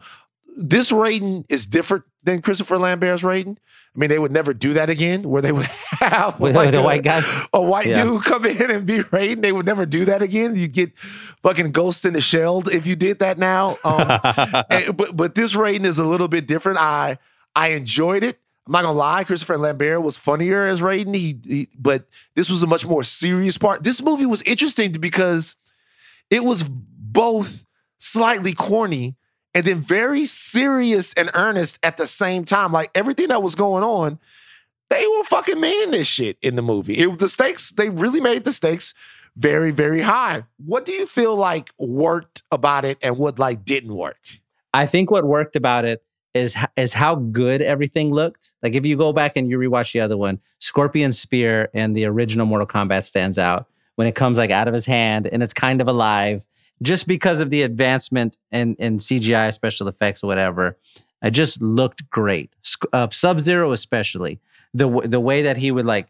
[0.56, 3.56] this Raiden is different than Christopher Lambert's Raiden.
[3.98, 5.66] I mean, they would never do that again, where they would
[5.98, 7.20] have With- like with a a, white guy?
[7.52, 8.04] a white Yeah.
[8.04, 9.42] dude come in and be Raiden.
[9.42, 10.54] They would never do that again.
[10.54, 13.76] You get fucking Ghost in the Shell if you did that now.
[13.82, 14.20] Um,
[14.70, 16.78] and- but but this Raiden is a little bit different.
[16.78, 17.18] I
[17.56, 18.38] I enjoyed it.
[18.68, 21.16] I'm not gonna lie, Christopher Lambert was funnier as Raiden.
[21.16, 22.06] He, he but
[22.36, 23.82] this was a much more serious part.
[23.82, 25.56] This movie was interesting because
[26.30, 27.64] it was both
[27.98, 29.16] slightly corny
[29.54, 32.72] and then very serious and earnest at the same time.
[32.72, 34.18] Like everything that was going on,
[34.90, 36.98] they were fucking meaning this shit in the movie.
[36.98, 38.94] It was the stakes, they really made the stakes
[39.36, 40.44] very, very high.
[40.64, 44.18] What do you feel like worked about it and what like didn't work?
[44.74, 46.02] I think what worked about it
[46.34, 48.52] is is how good everything looked.
[48.62, 52.04] Like if you go back and you rewatch the other one, Scorpion Spear and the
[52.04, 55.54] original Mortal Kombat stands out when it comes like out of his hand and it's
[55.54, 56.46] kind of alive
[56.82, 60.76] just because of the advancement in in CGI special effects whatever.
[61.20, 62.52] It just looked great.
[62.92, 64.40] Uh, Sub Zero especially
[64.72, 66.08] the w- the way that he would like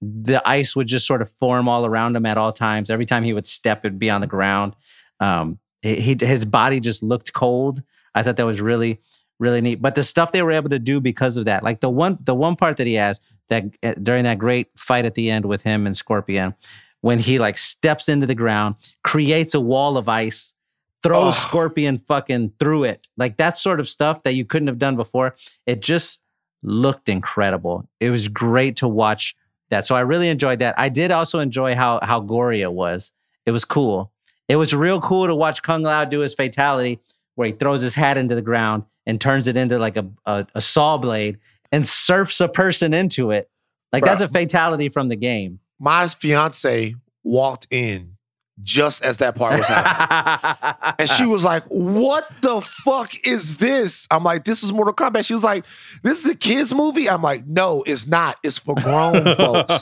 [0.00, 2.88] the ice would just sort of form all around him at all times.
[2.88, 4.76] Every time he would step, it'd be on the ground.
[5.20, 7.82] Um, he his body just looked cold.
[8.14, 9.00] I thought that was really
[9.38, 9.80] really neat.
[9.80, 12.34] But the stuff they were able to do because of that, like the one the
[12.34, 15.62] one part that he has that uh, during that great fight at the end with
[15.62, 16.54] him and Scorpion,
[17.00, 20.54] when he like steps into the ground, creates a wall of ice,
[21.02, 21.36] throws.
[21.36, 25.36] Scorpion fucking through it, like that sort of stuff that you couldn't have done before.
[25.66, 26.22] It just
[26.62, 27.88] looked incredible.
[28.00, 29.36] It was great to watch
[29.70, 29.86] that.
[29.86, 30.74] So I really enjoyed that.
[30.78, 33.12] I did also enjoy how how gory it was.
[33.46, 34.12] It was cool.
[34.48, 37.00] It was real cool to watch Kung Lao do his fatality
[37.34, 40.46] where he throws his hat into the ground and turns it into like a, a,
[40.54, 41.38] a saw blade
[41.70, 43.50] and surfs a person into it.
[43.92, 45.60] Like that's a fatality from the game.
[45.80, 48.14] My fiance walked in
[48.60, 50.74] just as that part was happening.
[50.98, 54.08] And she was like, What the fuck is this?
[54.10, 55.24] I'm like, This is Mortal Kombat.
[55.24, 55.64] She was like,
[56.02, 57.08] This is a kid's movie?
[57.08, 58.36] I'm like, No, it's not.
[58.42, 59.80] It's for grown folks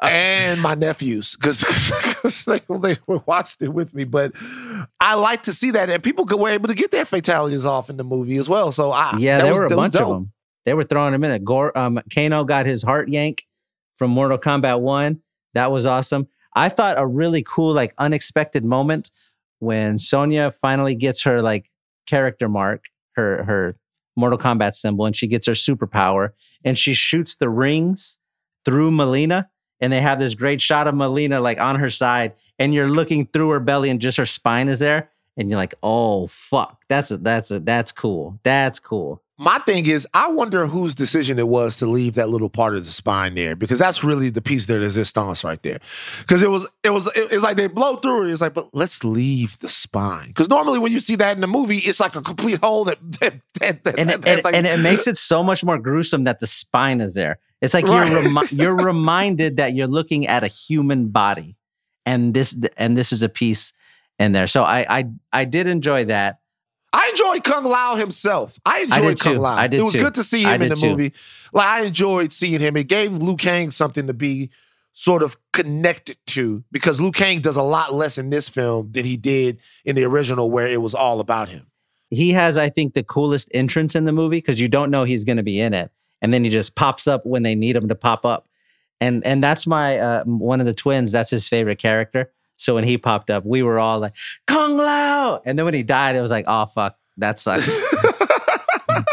[0.00, 1.60] and my nephews because
[2.46, 4.04] they, they were watched it with me.
[4.04, 4.32] But
[4.98, 5.90] I like to see that.
[5.90, 8.72] And people were able to get their fatalities off in the movie as well.
[8.72, 10.32] So I, yeah, there was- were a bunch of them.
[10.64, 11.44] They were throwing him in.
[11.44, 13.44] Gore, um, Kano got his heart yank
[13.96, 15.20] from Mortal Kombat 1.
[15.54, 16.28] That was awesome.
[16.54, 19.10] I thought a really cool, like unexpected moment
[19.58, 21.70] when Sonya finally gets her like
[22.06, 23.76] character mark, her her
[24.16, 26.30] Mortal Kombat symbol, and she gets her superpower,
[26.64, 28.18] and she shoots the rings
[28.64, 29.48] through Mileena,
[29.80, 33.26] and they have this great shot of Mileena like on her side, and you're looking
[33.26, 37.10] through her belly, and just her spine is there, and you're like, oh fuck, that's
[37.10, 39.23] a, that's a, that's cool, that's cool.
[39.36, 42.84] My thing is, I wonder whose decision it was to leave that little part of
[42.84, 45.80] the spine there because that's really the piece de resistance right there.
[46.20, 48.30] Because it was, it was, it- it's like they blow through it.
[48.32, 50.28] It's like, but let's leave the spine.
[50.28, 52.98] Because normally when you see that in the movie, it's like a complete hole that,
[53.20, 56.22] that, that, that- and it, and, like- and it makes it so much more gruesome
[56.24, 57.38] that the spine is there.
[57.60, 61.56] It's like you're remi- you're reminded that you're looking at a human body,
[62.06, 63.72] and this and this is a piece
[64.18, 64.46] in there.
[64.46, 66.40] So I I I did enjoy that.
[66.96, 68.60] I enjoyed Kung Lao himself.
[68.64, 69.40] I enjoyed did Kung too.
[69.40, 69.56] Lao.
[69.56, 69.98] I did it was too.
[69.98, 70.90] good to see him in the too.
[70.90, 71.12] movie.
[71.52, 72.76] Like I enjoyed seeing him.
[72.76, 74.50] It gave Liu Kang something to be
[74.92, 79.04] sort of connected to because Liu Kang does a lot less in this film than
[79.04, 81.66] he did in the original, where it was all about him.
[82.10, 85.24] He has, I think, the coolest entrance in the movie because you don't know he's
[85.24, 85.90] going to be in it,
[86.22, 88.48] and then he just pops up when they need him to pop up.
[89.00, 91.10] and and that's my uh, one of the twins.
[91.10, 92.30] That's his favorite character.
[92.56, 94.14] So when he popped up, we were all like
[94.46, 97.66] Kung Lao, and then when he died, it was like, oh fuck, that sucks.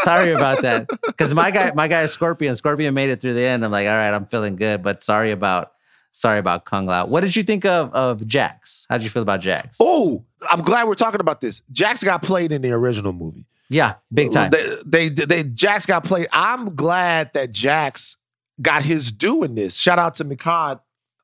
[0.04, 2.54] sorry about that, because my guy, my guy is Scorpion.
[2.56, 3.64] Scorpion made it through the end.
[3.64, 5.72] I'm like, all right, I'm feeling good, but sorry about
[6.12, 7.06] sorry about Kung Lao.
[7.06, 8.86] What did you think of of Jax?
[8.88, 9.76] How did you feel about Jax?
[9.80, 11.62] Oh, I'm glad we're talking about this.
[11.72, 13.46] Jax got played in the original movie.
[13.72, 14.50] Yeah, big time.
[14.50, 16.28] They, they, they, Jax got played.
[16.30, 18.18] I'm glad that Jax
[18.60, 19.76] got his due in this.
[19.78, 20.80] Shout out to Mehcad,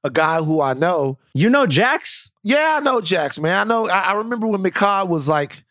[0.08, 1.18] a guy who I know.
[1.34, 2.32] You know Jax?
[2.42, 3.56] Yeah, I know Jax, man.
[3.56, 3.88] I know.
[3.88, 5.62] I, I remember when Mehcad was like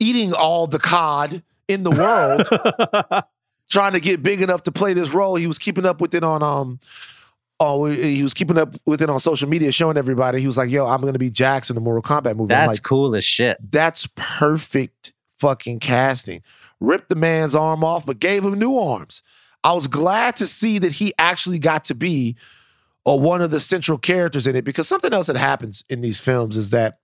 [0.00, 3.24] eating all the cod in the world,
[3.70, 5.36] trying to get big enough to play this role.
[5.36, 6.80] He was keeping up with it on um.
[7.60, 10.40] Oh, he was keeping up with it on social media, showing everybody.
[10.40, 12.74] He was like, "Yo, I'm going to be Jax in the Mortal Kombat movie." That's
[12.74, 13.58] like, cool as shit.
[13.72, 16.42] that's perfect fucking casting.
[16.80, 19.22] Ripped the man's arm off, but gave him new arms.
[19.64, 22.36] I was glad to see that he actually got to be
[23.08, 26.20] uh, one of the central characters in it because something else that happens in these
[26.20, 26.98] films is that,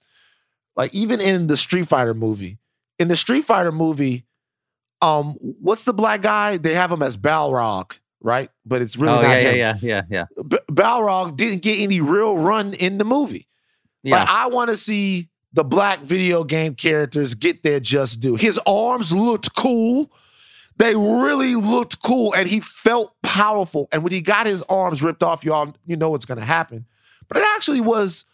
[0.76, 2.58] like, even in the Street Fighter movie,
[2.98, 4.26] in the Street Fighter movie,
[5.02, 6.56] um, what's the black guy?
[6.56, 8.50] They have him as Balrog, right?
[8.64, 9.56] But it's really oh not yeah, him.
[9.56, 13.46] yeah, yeah, yeah, yeah, B- Balrog didn't get any real run in the movie.
[14.02, 14.18] yeah.
[14.20, 18.34] Like, I want to see the black video game characters get their just due.
[18.36, 20.10] His arms looked cool.
[20.76, 23.88] They really looked cool, and he felt powerful.
[23.92, 26.86] And when he got his arms ripped off, y'all, you know what's going to happen.
[27.28, 28.24] But it actually was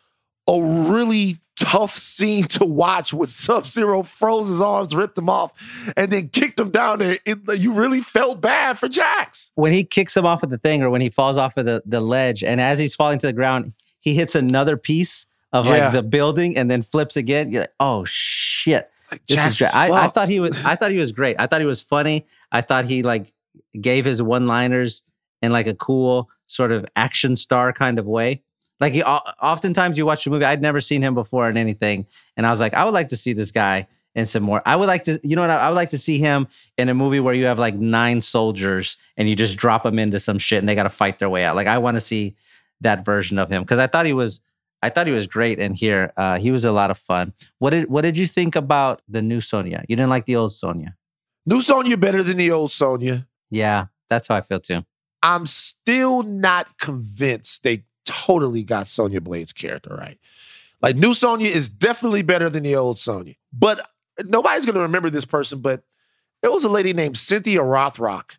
[0.48, 5.52] a really tough scene to watch with Sub Zero froze his arms, ripped them off,
[5.96, 7.18] and then kicked him down there.
[7.24, 9.52] It, you really felt bad for Jax.
[9.54, 11.82] when he kicks him off of the thing or when he falls off of the,
[11.86, 15.72] the ledge and as he's falling to the ground he hits another piece of Yeah.
[15.72, 19.60] like the building and then flips again you're like oh shit Like, this Jax is
[19.68, 19.90] is great.
[19.92, 22.24] I, I thought he was i thought he was great i thought he was funny
[22.52, 23.32] i thought he like
[23.80, 25.02] gave his one liners
[25.42, 28.42] in like a cool sort of action star kind of way.
[28.80, 32.46] Like he, oftentimes you watch the movie i'd never seen him before in anything and
[32.46, 34.60] i was like i would like to see this guy in some more.
[34.66, 36.88] I would like to you know what i, I would like to see him in
[36.88, 40.38] a movie where you have like nine soldiers and you just drop them into some
[40.38, 41.56] shit and they got to fight their way out.
[41.56, 42.34] Like i want to see
[42.80, 44.40] that version of him because i thought he was
[44.82, 46.12] i thought he was great in here.
[46.16, 47.34] Uh, he was a lot of fun.
[47.58, 49.84] What did what did you think about the new sonya?
[49.88, 50.96] You didn't like the old sonya?
[51.46, 53.26] New Sonya better than the old Sonya.
[53.50, 54.84] Yeah that's how i feel too
[55.22, 60.18] I'm still not convinced they totally got Sonya Blade's character right.
[60.82, 63.34] Like new Sonya is definitely better than the old Sonya.
[63.52, 63.86] But
[64.24, 65.82] nobody's gonna remember this person, but
[66.42, 68.36] there was a lady named Cynthia Rothrock,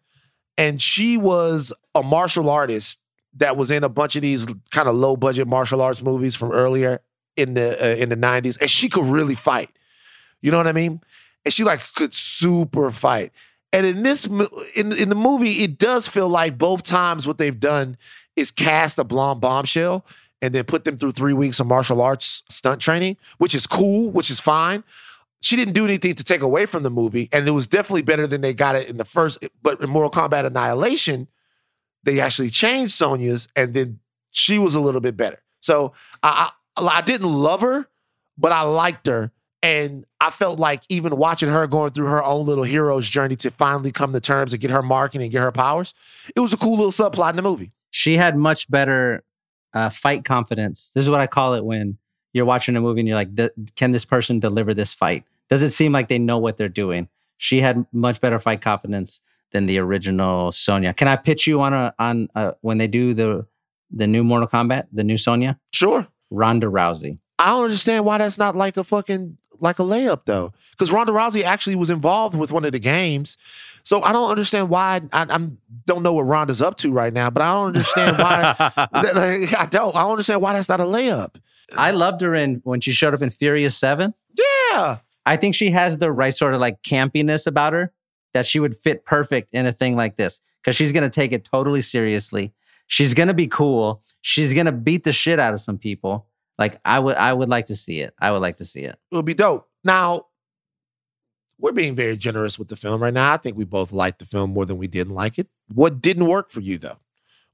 [0.57, 2.99] and she was a martial artist
[3.35, 6.51] that was in a bunch of these kind of low budget martial arts movies from
[6.51, 6.99] earlier
[7.37, 9.69] in the uh, in the 90s, and she could really fight.
[10.41, 11.01] You know what I mean?
[11.45, 13.31] And she like could super fight.
[13.73, 17.59] And in this in in the movie, it does feel like both times what they've
[17.59, 17.97] done
[18.35, 20.05] is cast a blonde bombshell
[20.41, 24.09] and then put them through three weeks of martial arts stunt training, which is cool,
[24.09, 24.83] which is fine.
[25.41, 28.27] She didn't do anything to take away from the movie, and it was definitely better
[28.27, 29.43] than they got it in the first.
[29.61, 31.27] But in Mortal Kombat Annihilation,
[32.03, 33.99] they actually changed Sonya's, and then
[34.31, 35.41] she was a little bit better.
[35.61, 37.87] So I, I I didn't love her,
[38.37, 39.31] but I liked her.
[39.63, 43.51] And I felt like even watching her going through her own little hero's journey to
[43.51, 45.93] finally come to terms and get her marking and get her powers,
[46.35, 47.71] it was a cool little subplot in the movie.
[47.91, 49.23] she had much better
[49.73, 50.91] uh, fight confidence.
[50.95, 51.97] This is what I call it when
[52.33, 53.29] you're watching a movie and you're like,
[53.75, 55.25] can this person deliver this fight?
[55.49, 57.07] Does it seem like they know what they're doing?
[57.37, 59.21] She had much better fight confidence
[59.51, 60.93] than the original Sonya.
[60.93, 63.45] Can I pitch you on a on a, when they do the
[63.91, 66.07] the new Mortal Kombat, the new Sonya, Sure.
[66.29, 67.19] Ronda Rousey?
[67.37, 71.13] I don't understand why that's not like a fucking like a layup though, because Ronda
[71.13, 73.37] Rousey actually was involved with one of the games.
[73.83, 75.01] So I don't understand why.
[75.11, 78.55] I, I'm don't know what Ronda's up to right now, but I don't understand why.
[78.93, 79.95] like, I don't.
[79.95, 81.35] I don't understand why that's not a layup.
[81.77, 84.13] I loved her in when she showed up in Furious Seven.
[84.37, 87.93] Yeah, I think she has the right sort of like campiness about her
[88.33, 91.43] that she would fit perfect in a thing like this because she's to take it
[91.43, 92.53] totally seriously.
[92.87, 94.01] She's to be cool.
[94.21, 96.27] She's to beat the shit out of some people.
[96.61, 98.13] Like I would, I would like to see it.
[98.19, 98.95] I would like to see it.
[99.11, 99.67] it'll be dope.
[99.83, 100.27] Now,
[101.57, 103.33] we're being very generous with the film right now.
[103.33, 105.47] I think we both liked the film more than we didn't like it.
[105.73, 106.97] What didn't work for you though?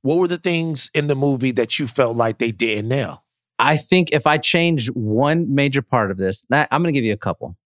[0.02, 3.24] What were the things in the movie that you felt like they didn't nail?
[3.60, 7.06] I think if I change one major part of this, that- I'm going to give
[7.06, 7.58] you a couple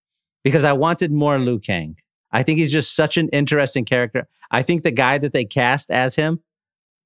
[0.43, 1.97] because I wanted more Liu Kang.
[2.31, 4.27] I think he's just such an interesting character.
[4.51, 6.39] I think the guy that they cast as him,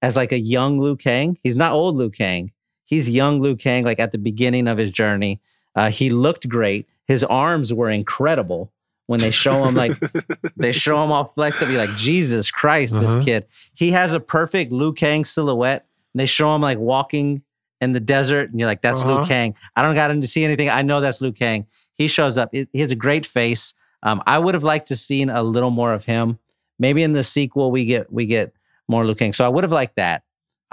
[0.01, 2.51] as like a young Liu Kang, he's not old Liu Kang.
[2.85, 5.41] He's young Liu Kang, like at the beginning of his journey.
[5.75, 6.87] Uh, he looked great.
[7.07, 8.71] His arms were incredible
[9.07, 9.91] when they show him like
[10.55, 11.69] they show him all flexed up.
[11.69, 13.15] You're like, Jesus Christ, Uh-huh.
[13.15, 13.45] this kid.
[13.73, 17.41] He has a perfect Liu Kang silhouette And they show him like walking
[17.81, 19.17] in the desert, and you're like, "That's Uh-huh.
[19.19, 20.69] Liu Kang." I don't got him to see anything.
[20.69, 21.67] I know that's Liu Kang.
[21.93, 22.49] He shows up.
[22.53, 23.73] He he has a great face.
[24.01, 26.39] Um, I would have liked to seen a little more of him.
[26.79, 28.53] Maybe in the sequel we get we get
[28.87, 29.33] more Liu Kang.
[29.33, 30.23] So I would have liked that.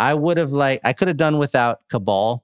[0.03, 0.85] I would have liked.
[0.85, 2.43] I could have done without Kabal.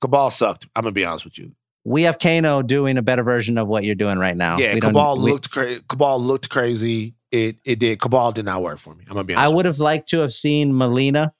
[0.00, 0.66] Kabal sucked.
[0.76, 1.52] I'm gonna be honest with you.
[1.84, 4.58] We have Kano doing a better version of what you're doing right now.
[4.58, 7.14] Yeah, We Kabal we- looked cra- Kabal looked crazy.
[7.32, 8.00] It it did.
[8.00, 9.04] Kabal did not work for me.
[9.08, 11.30] I'm gonna be I would have liked to have seen Mileena,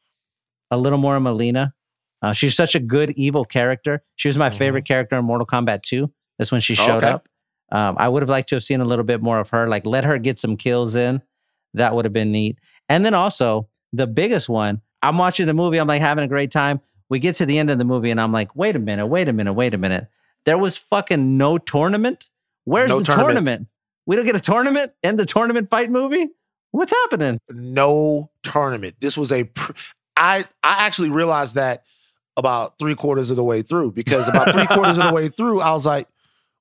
[0.70, 1.72] a little more Mileena.
[2.22, 4.02] Uh, she's such a good evil character.
[4.16, 4.54] She was my Mhm.
[4.58, 6.10] favorite character in Mortal Kombat 2.
[6.38, 7.08] That's when she showed Okay.
[7.08, 7.28] up.
[7.72, 9.68] Um, I would have liked to have seen a little bit more of her.
[9.68, 11.22] Like, let her get some kills in.
[11.74, 12.58] That would have been neat.
[12.88, 15.78] And then also, the biggest one, I'm watching the movie.
[15.78, 16.80] I'm like having a great time.
[17.08, 19.28] We get to the end of the movie, and I'm like, wait a minute, wait
[19.28, 20.06] a minute, wait a minute.
[20.44, 22.26] There was fucking no tournament.
[22.64, 23.34] Where's No the tournament.
[23.34, 23.66] tournament?
[24.06, 26.28] We don't get a tournament in the tournament fight movie.
[26.72, 27.40] What's happening?
[27.50, 28.96] no tournament.
[29.00, 29.44] This was a.
[29.44, 29.72] Pr-
[30.16, 31.82] I I actually realized that
[32.36, 35.60] about three quarters of the way through because about three quarters of the way through,
[35.60, 36.06] I was like,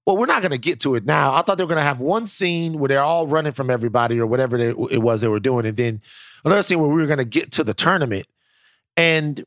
[0.09, 1.35] well, we're not going to get to it now.
[1.35, 4.19] I thought they were going to have one scene where they're all running from everybody
[4.19, 6.01] or whatever they, it was they were doing, and then
[6.43, 8.25] another scene where we were going to get to the tournament,
[8.97, 9.45] and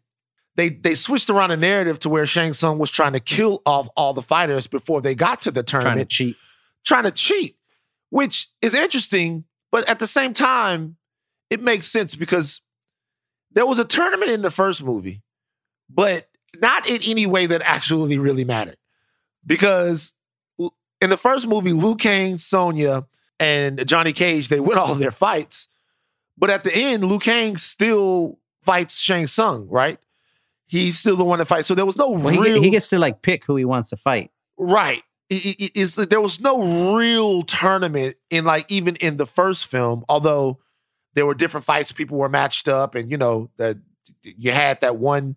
[0.54, 3.88] they they switched around the narrative to where Shang Tsung was trying to kill off
[3.96, 6.36] all the fighters before they got to the tournament, Trying to cheat.
[6.84, 7.56] trying to cheat,
[8.10, 10.96] which is interesting, but at the same time,
[11.50, 12.60] it makes sense because
[13.50, 15.22] there was a tournament in the first movie,
[15.90, 16.28] but
[16.60, 18.76] not in any way that actually really mattered.
[19.44, 20.14] Because
[21.02, 23.04] in the first movie, Liu Kang, Sonya,
[23.38, 25.68] and Johnny Cage, they win all of their fights.
[26.38, 29.98] But at the end, Liu Kang still fights Shang Tsung, right?
[30.66, 31.68] He's still the one that fights.
[31.68, 33.90] So there was no Well, real get- he gets to like pick who he wants
[33.90, 34.30] to fight.
[34.56, 35.02] Right.
[35.28, 40.60] It- it- there was no real tournament in like even in the first film, although
[41.14, 43.76] there were different fights, people were matched up, and you know that
[44.22, 45.36] you had that one.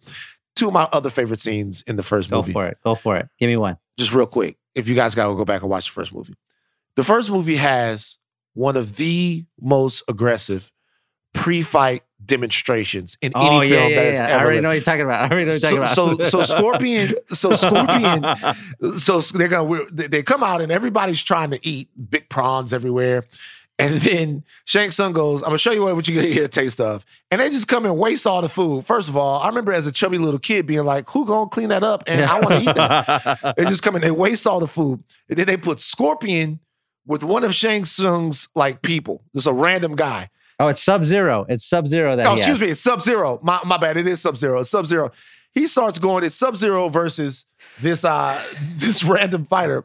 [0.56, 2.54] Two of my other favorite scenes in the first Go movie.
[2.54, 2.78] Go for it.
[2.84, 3.28] Go for it.
[3.39, 3.78] Give me one.
[3.97, 6.35] Just real quick, if you guys gotta go back and watch the first movie,
[6.95, 8.17] the first movie has
[8.53, 10.71] one of the most aggressive
[11.33, 14.25] pre-fight demonstrations in oh any yeah, film yeah, that has yeah.
[14.27, 14.63] I ever already lived.
[14.63, 15.19] know what you're talking about.
[15.21, 16.27] I already know what you're So, talking about.
[16.31, 21.59] so so Scorpion, so Scorpion, so they're gonna they come out and everybody's trying to
[21.67, 23.25] eat big prawns everywhere,
[23.77, 26.79] and then Shang Tsung goes, "I'm gonna show you what you're gonna get a taste
[26.79, 28.85] of," and they just come and waste all the food.
[28.85, 31.69] First of all, I remember as a chubby little kid being like, "Who gonna clean
[31.69, 33.55] that up?" And I want to eat that.
[33.57, 36.59] They just come and they waste all the food, and then they put Scorpion
[37.05, 40.29] with one of Shang Tsung's like people, just a random guy.
[40.59, 41.45] oh, it's Sub Zero.
[41.49, 43.39] It's Sub Zero that Oh, excuse me, it's Sub Zero.
[43.43, 43.97] My my bad.
[43.97, 44.59] It is Sub Zero.
[44.61, 45.11] It's Sub Zero.
[45.53, 46.23] He starts going.
[46.23, 47.45] It's Sub Zero versus
[47.81, 48.41] this uh
[48.77, 49.83] this random fighter,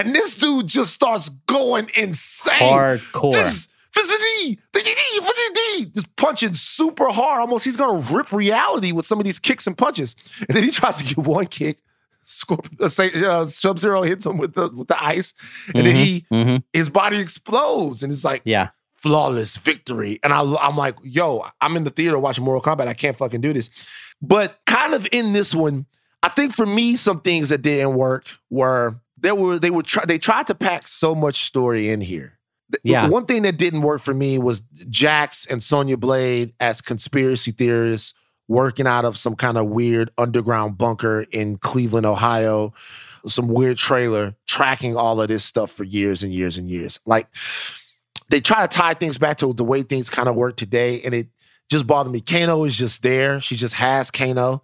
[0.00, 2.58] and this dude just starts going insane.
[2.58, 3.32] Hardcore.
[3.32, 3.70] Just,
[5.94, 7.40] just punching super hard.
[7.40, 10.14] Almost he's gonna rip reality with some of these kicks and punches.
[10.48, 11.78] And then he tries to get one kick.
[12.24, 15.34] Scorp- uh, say, uh, Sub Zero hits him with the with the ice,
[15.74, 18.68] and then he hmm his body explodes, and it's like Yeah.
[18.94, 20.20] flawless victory.
[20.22, 22.86] And I, I'm like, yo, I'm in the theater watching Mortal Kombat.
[22.86, 23.70] I can't fucking do this.
[24.22, 25.86] But kind of in this one,
[26.22, 30.04] I think for me, some things that didn't work were there were they were try,
[30.04, 32.38] they tried to pack so much story in here.
[32.68, 33.06] The- Yeah.
[33.06, 37.50] The one thing that didn't work for me was Jax and Sonya Blade as conspiracy
[37.50, 38.14] theorists
[38.48, 42.72] working out of some kind of weird underground bunker in Cleveland, Ohio.
[43.26, 46.98] Some weird trailer tracking all of this stuff for years and years and years.
[47.04, 47.26] Like
[48.30, 51.14] they try to tie things back to the way things kind of work today, and
[51.14, 51.28] it
[51.70, 52.20] just bothered me.
[52.22, 53.40] Kano is just there.
[53.40, 54.62] She just has Kano.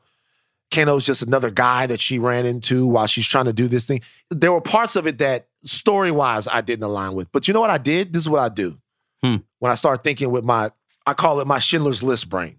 [0.70, 4.02] Kano's just another guy that she ran into while she's trying to do this thing.
[4.30, 7.30] There were parts of it that story wise I didn't align with.
[7.32, 8.12] But you know what I did?
[8.12, 8.76] This is what I do.
[9.22, 9.36] Hmm.
[9.58, 10.70] When I start thinking with my,
[11.06, 12.56] I call it my Schindler's List brain.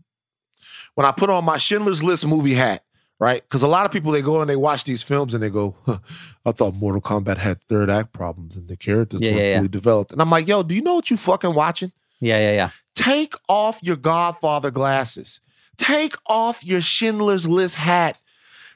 [0.95, 2.83] When I put on my Schindler's List movie hat,
[3.19, 3.43] right?
[3.43, 5.75] Because a lot of people they go and they watch these films and they go,
[5.85, 5.99] huh,
[6.45, 9.55] I thought Mortal Kombat had third act problems and the characters Yeah, weren't yeah, yeah.
[9.57, 10.11] fully developed.
[10.11, 11.91] And I'm like, yo, do you know what you fucking watching?
[12.19, 12.69] Yeah, yeah, yeah.
[12.95, 15.39] Take off your Godfather glasses.
[15.77, 18.19] Take off your Schindler's List hat.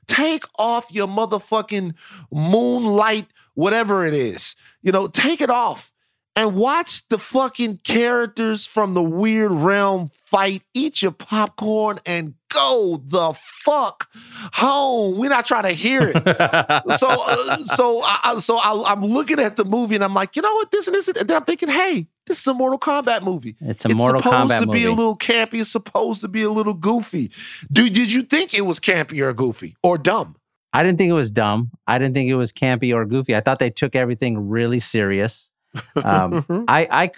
[0.08, 1.96] Take off your motherfucking
[2.32, 4.56] moonlight, whatever it is.
[4.82, 5.94] You know, take it off
[6.36, 10.64] and watch the fucking characters from the weird realm fight.
[10.74, 14.10] Eat your popcorn and go the fuck
[14.54, 15.18] home.
[15.18, 16.18] We're not trying to hear it
[16.98, 20.42] so uh, so I, so I, I'm looking at the movie and I'm like, you
[20.42, 23.24] know what, this and this, and then I'm thinking, hey, this is a Mortal Kombat
[23.24, 23.56] movie.
[23.62, 24.42] It's a Mortal Kombat.
[24.42, 24.54] Movie.
[24.54, 25.62] It's supposed Kombat to be a little campy.
[25.62, 27.32] It's supposed to be a little goofy.
[27.72, 30.36] Dude, did you think it was campy or goofy or dumb?
[30.74, 31.72] I didn't think it was dumb.
[31.86, 33.36] I didn't think it was campy or goofy.
[33.36, 35.52] I thought they took everything really serious.
[35.96, 37.12] Um, I, I,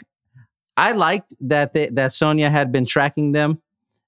[0.75, 3.61] I liked that they, that Sonya had been tracking them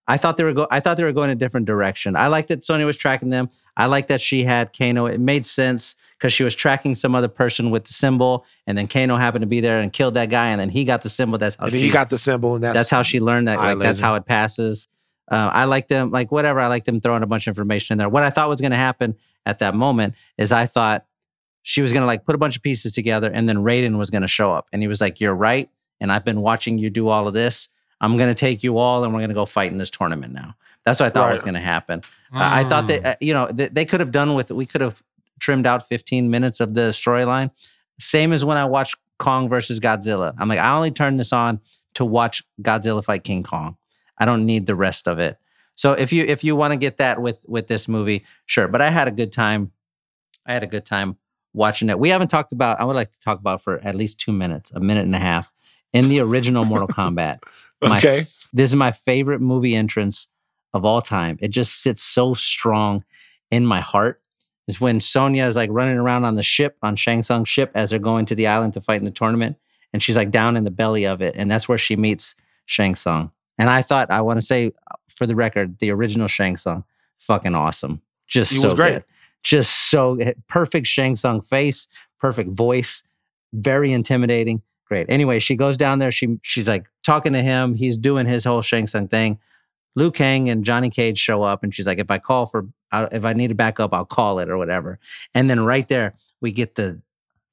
[0.08, 0.68] I thought they were go.
[0.70, 2.16] I thought they were going a different direction.
[2.16, 3.50] I liked that Sonya was tracking them.
[3.76, 5.06] I liked that she had Kano.
[5.06, 8.88] It made sense because she was tracking some other person with the symbol, and then
[8.88, 11.38] Kano happened to be there and killed that guy, and then he got the symbol.
[11.38, 13.58] That's how she, he got the symbol, and that's, that's how she learned that.
[13.58, 14.88] Like that's how it passes.
[15.30, 16.12] Uh, I like them.
[16.12, 16.60] Like whatever.
[16.60, 18.10] I like them throwing a bunch of information in there.
[18.10, 21.06] What I thought was going to happen at that moment is I thought
[21.64, 24.12] she was going to like put a bunch of pieces together, and then Raiden was
[24.12, 26.90] going to show up, and he was like, "You're right." And I've been watching you
[26.92, 27.70] do all of this.
[28.02, 30.34] I'm going to take you all, and we're going to go fight in this tournament
[30.34, 30.56] now.
[30.86, 32.02] That's what I thought was going to happen.
[32.34, 34.54] Uh, I thought that uh, you know they, they could have done with it.
[34.54, 35.02] we could have
[35.40, 37.52] trimmed out 15 minutes of the storyline.
[38.00, 40.34] Same as when I watched Kong versus Godzilla.
[40.38, 41.60] I'm like, I only turned this on
[41.96, 43.78] to watch Godzilla fight King Kong.
[44.18, 45.38] I don't need the rest of it.
[45.76, 48.68] So if you if you want to get that with with this movie, sure.
[48.68, 49.72] But I had a good time.
[50.46, 51.18] I had a good time
[51.54, 52.00] watching it.
[52.00, 52.80] We haven't talked about.
[52.80, 55.20] I would like to talk about for at least two minutes, a minute and a
[55.20, 55.52] half,
[55.92, 57.40] in the original Mortal Kombat.
[57.82, 58.20] My Okay.
[58.54, 60.28] this is my favorite movie entrance
[60.74, 61.38] of all time.
[61.42, 63.04] It just sits so strong
[63.52, 64.22] in my heart.
[64.68, 67.92] Is when Sonya is like running around on the ship, on Shang Tsung's ship, as
[67.92, 69.58] they're going to the island to fight in the tournament.
[69.94, 71.36] And she's like down in the belly of it.
[71.38, 73.32] And that's where she meets Shang Tsung.
[73.60, 74.74] And I thought, I want to say
[75.08, 76.84] for the record, the original Shang Tsung,
[77.20, 78.02] fucking awesome.
[78.28, 78.94] Just He so great.
[78.94, 79.04] good.
[79.44, 81.88] Just so eh, perfect Shang Tsung face,
[82.20, 83.04] perfect voice,
[83.54, 84.64] very intimidating.
[84.86, 85.08] Great.
[85.10, 86.12] Anyway, she goes down there.
[86.12, 87.74] She she's like talking to him.
[87.76, 89.40] He's doing his whole Shang Tsung thing.
[89.96, 93.08] Liu Kang and Johnny Cage show up, and she's like, "If I call for, uh,
[93.12, 95.00] if I need to back up, I'll call it or whatever."
[95.34, 97.02] And then right there, we get the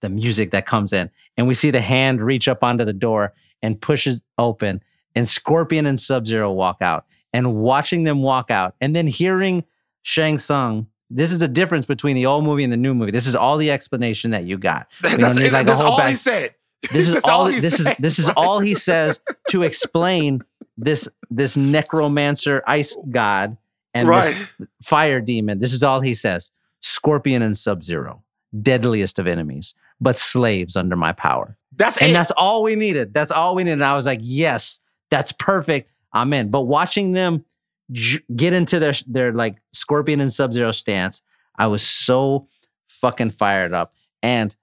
[0.00, 3.32] the music that comes in, and we see the hand reach up onto the door
[3.62, 4.82] and pushes open,
[5.14, 7.06] and Scorpion and Sub Zero walk out.
[7.34, 9.64] And watching them walk out, and then hearing
[10.02, 10.88] Shang Tsung.
[11.08, 13.10] This is the difference between the old movie and the new movie.
[13.10, 14.86] This is all the explanation that you got.
[15.00, 16.54] Don't that's, like, that's all back- he said.
[16.92, 19.20] this is all, he this is this is all he says
[19.50, 20.42] to explain
[20.76, 23.56] this this necromancer ice god
[23.94, 24.34] and right.
[24.58, 25.58] this fire demon.
[25.58, 26.50] This is all he says.
[26.80, 28.24] Scorpion and Sub Zero,
[28.60, 31.56] deadliest of enemies, but slaves under my power.
[31.76, 32.14] That's And it.
[32.14, 33.14] that's all we needed.
[33.14, 33.74] That's all we needed.
[33.74, 34.80] And I was like, yes,
[35.10, 35.92] that's perfect.
[36.12, 36.50] I'm in.
[36.50, 37.44] But watching them
[37.92, 41.22] j- get into their their like Scorpion and Sub Zero stance,
[41.56, 42.48] I was so
[42.88, 43.94] fucking fired up.
[44.22, 44.54] And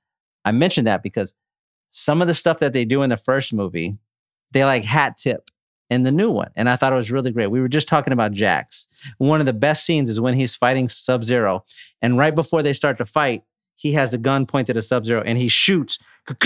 [0.45, 1.33] I mentioned that because
[1.91, 3.97] some of the stuff that they do in the first movie,
[4.51, 5.49] they like hat tip
[5.89, 6.51] in the new one.
[6.55, 7.47] And I thought it was really great.
[7.47, 8.87] We were just talking about Jax.
[9.17, 11.65] One of the best scenes is when he's fighting Sub Zero.
[12.01, 13.43] And right before they start to fight,
[13.75, 15.99] he has the gun pointed at Sub Zero and he shoots.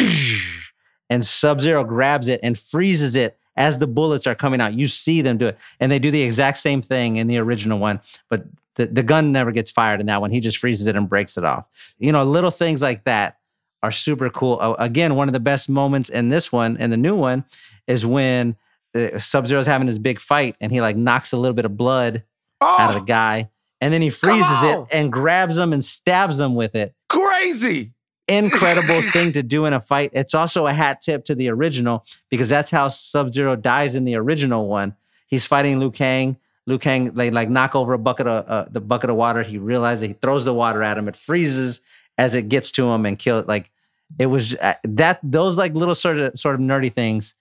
[1.10, 4.74] And Sub Zero grabs it and freezes it as the bullets are coming out.
[4.74, 5.58] You see them do it.
[5.80, 9.32] And they do the exact same thing in the original one, but the, the gun
[9.32, 10.32] never gets fired in that one.
[10.32, 11.66] He just freezes it and breaks it off.
[12.00, 13.38] You know, little things like that
[13.84, 14.58] are super cool.
[14.60, 17.44] Uh, again, one of the best moments in this one and the new one
[17.86, 18.56] is when
[18.96, 21.78] uh, Sub Zero's having this big fight and he like knocks a little bit of
[21.78, 22.24] blood
[22.62, 23.50] oh, out of the guy.
[23.82, 26.96] And then he freezes it and grabs him and stabs him with it
[27.44, 27.92] crazy.
[28.28, 30.12] incredible thing to do in a fight.
[30.14, 34.06] It's also a hat tip to the original because that's how Sub Zero dies in
[34.06, 34.96] the original one.
[35.28, 36.38] He's fighting Liu Kang.
[36.66, 39.44] Liu Kang they like knock over a bucket of uh, the bucket of water.
[39.44, 41.08] He realizes he throws the water at him.
[41.08, 41.82] It freezes
[42.18, 43.44] as it gets to him and kill.
[43.46, 43.72] Like
[44.20, 47.36] it was uh, that those like little sort of sort of nerdy things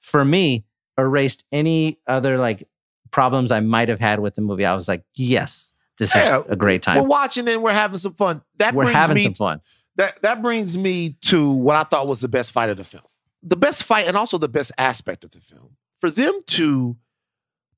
[0.00, 0.64] for me
[0.98, 2.66] erased any other like
[3.10, 4.64] problems I might have had with the movie.
[4.66, 6.96] I was like, yes, this Yeah, is a great time.
[7.00, 8.42] We're watching and we're having some fun.
[8.58, 9.60] That We're brings having me some fun.
[9.96, 13.04] that that brings me to what I thought was the best fight of the film.
[13.42, 15.76] The best fight and also the best aspect of the film.
[16.00, 16.96] For them to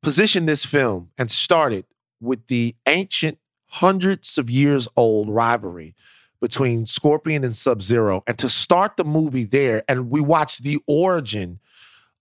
[0.02, 1.86] position this film and start it
[2.20, 5.94] with the ancient hundreds of years old rivalry
[6.40, 11.60] between Scorpion and Sub-Zero and to start the movie there and we watch the origin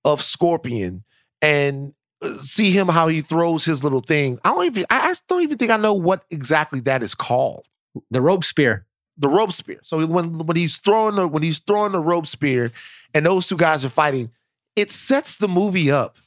[0.03, 1.03] of Scorpion
[1.41, 4.37] and uh, see him how he throws his little thing.
[4.43, 7.65] I don't even I I don't even think I know what exactly that is called
[8.11, 8.85] The rope spear.
[9.17, 9.79] the rope spear.
[9.83, 12.71] So when when he's throwing the when he's throwing the rope spear
[13.13, 14.31] and those two guys are fighting,
[14.75, 16.17] it sets the movie up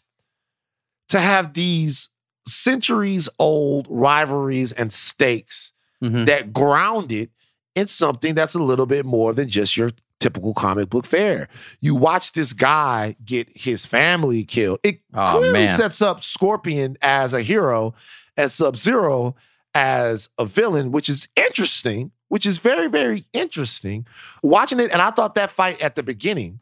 [1.09, 2.09] to have these
[2.49, 5.72] centuries old rivalries and stakes
[6.03, 6.26] Mhm.
[6.26, 7.30] that ground it
[7.75, 11.49] in something that's a little bit more than just your typical comic book fare.
[11.81, 14.79] You watch this guy get his family killed.
[14.85, 15.77] It Oh, clearly man.
[15.77, 17.95] sets up Scorpion as a hero
[18.37, 19.35] and Sub-Zero
[19.75, 24.07] as a villain, which is interesting, which is very, very interesting.
[24.43, 26.61] Watching it, and I thought that fight at the beginning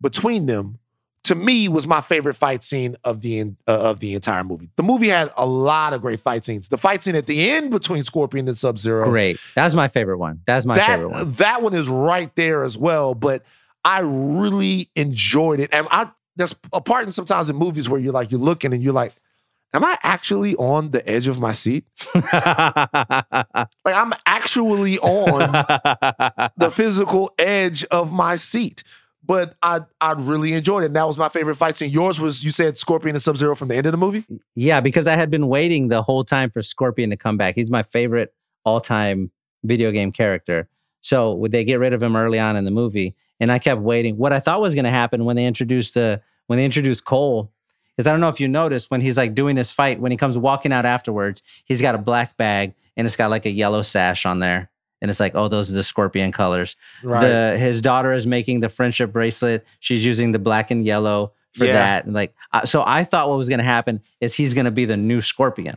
[0.00, 0.78] between them,
[1.26, 4.70] to me, was my favorite fight scene of the uh, of the entire movie.
[4.76, 6.68] The movie had a lot of great fight scenes.
[6.68, 9.38] The fight scene at the end between Scorpion and Sub Zero, Great.
[9.54, 10.40] That was my favorite one.
[10.46, 11.32] That's my that favorite one.
[11.32, 13.14] that one is right there as well.
[13.14, 13.44] But
[13.84, 18.12] I really enjoyed it, and I there's a part in sometimes in movies where you're
[18.12, 19.14] like you're looking and you're like,
[19.74, 21.84] am I actually on the edge of my seat?
[23.84, 25.52] Like I'm actually on
[26.56, 28.82] the physical edge of my seat.
[29.26, 30.86] But I I really enjoyed it.
[30.86, 31.90] And that was my favorite fight scene.
[31.90, 34.24] Yours was you said Scorpion and Sub Zero from the end of the movie.
[34.54, 37.54] yeah, because I had been waiting the whole time for Scorpion to come back.
[37.54, 39.30] He's my favorite all time
[39.64, 40.68] video game character.
[41.00, 43.14] So they get rid of him early on in the movie?
[43.38, 44.16] And I kept waiting.
[44.16, 47.52] What I thought was going to happen when they introduced the when they introduced Cole,
[47.96, 50.18] because I don't know if you noticed when he's like doing this fight, when he
[50.18, 53.82] comes walking out afterwards, he's got a black bag and it's got like a yellow
[53.82, 54.70] sash on there.
[55.02, 56.74] And it's like, oh, those are the scorpion colors.
[57.20, 59.66] The his daughter is making the friendship bracelet.
[59.80, 61.72] She's using the black and yellow for Yeah.
[61.74, 62.04] that.
[62.06, 64.70] And like, uh, so I thought what was going to happen is he's going to
[64.70, 65.76] be the new scorpion.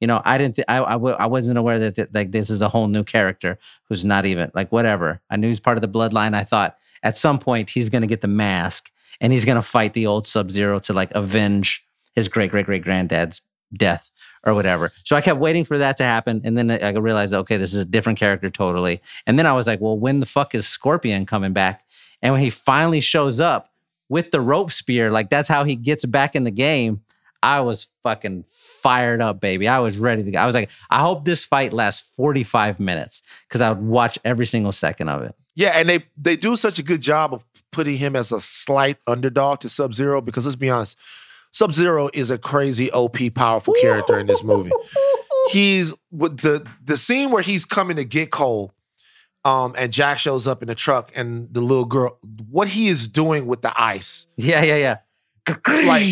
[0.00, 0.54] You know, I didn't.
[0.56, 3.02] Th- I, I w- I wasn't aware that th- like this is a whole new
[3.02, 3.58] character
[3.88, 5.20] who's not even like whatever.
[5.28, 6.34] I knew he's part of the bloodline.
[6.34, 8.90] I thought at some point he's going to get the mask
[9.20, 11.82] and he's going to fight the old Sub Zero to like avenge
[12.14, 13.42] his great great great granddad's
[13.76, 14.10] death
[14.48, 14.92] or whatever.
[15.04, 17.82] So I kept waiting for that to happen, and then I realized, okay, this is
[17.82, 19.00] a different character totally.
[19.26, 21.84] And then I was like, well, when the fuck is Scorpion coming back?
[22.22, 23.72] And when he finally shows up
[24.08, 27.02] with the rope spear, like that's how he gets back in the game.
[27.40, 29.68] I was fucking fired up, baby.
[29.68, 30.38] I was ready to go.
[30.40, 34.46] I was like, I hope this fight lasts 45 minutes because I would watch every
[34.46, 35.34] single second of it.
[35.54, 38.98] Yeah, and they they do such a good job of putting him as a slight
[39.08, 40.96] underdog to Sub Zero because let's be honest,
[41.52, 44.70] Sub Zero is a crazy OP powerful character in this movie.
[45.50, 48.72] He's with the the scene where he's coming to get Cole,
[49.46, 52.18] um, and Jax shows up in the truck and the little girl.
[52.50, 54.96] What he is doing with the ice, Yeah, yeah, yeah.
[55.86, 56.04] like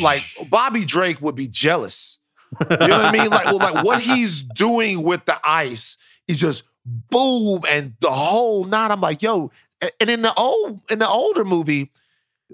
[0.00, 2.18] like Bobby Drake would be jealous.
[2.60, 3.30] You know what I mean?
[3.30, 8.90] Like, like what he's doing with the ice is just boom and the whole nine.
[8.90, 9.52] I'm like, yo.
[10.00, 11.92] And in the old in the older movie,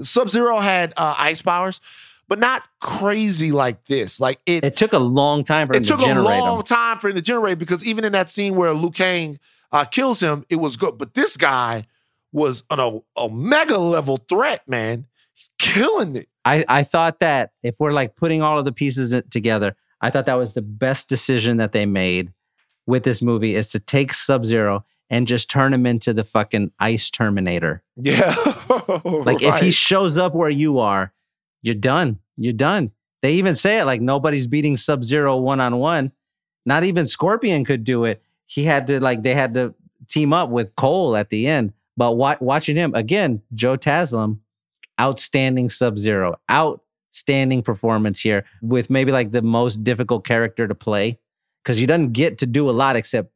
[0.03, 1.81] Sub Zero had uh, ice powers,
[2.29, 4.21] but not crazy like this.
[4.21, 6.59] Like it, It took a long time for him it to took a generate long
[6.59, 6.67] them.
[6.67, 9.39] time for him to generate because even in that scene where Liu Kang
[9.73, 10.99] uh, kills him, it was good.
[10.99, 11.87] But this guy
[12.33, 15.07] was an, a, a mega level threat, man.
[15.35, 16.29] He's killing it.
[16.45, 20.27] I, I thought that if we're like putting all of the pieces together, I thought
[20.27, 22.33] that was the best decision that they made
[22.87, 26.73] with this movie is to take Sub Zero and just turn him into the fucking
[26.79, 27.83] ice Terminator.
[27.97, 28.35] Yeah.
[29.05, 31.13] Like if he shows up where you are,
[31.63, 32.19] you're done.
[32.37, 32.93] You're done.
[33.23, 36.13] They even say it like nobody's beating Sub Zero one on one.
[36.65, 38.23] Not even Scorpion could do it.
[38.47, 39.75] He had to like they had to
[40.09, 41.73] team up with Cole at the end.
[41.97, 44.39] But wa- watching him again, Joe Taslim,
[45.01, 51.19] outstanding Sub Zero, outstanding performance here with maybe like the most difficult character to play
[51.65, 53.33] because he doesn't get to do a lot except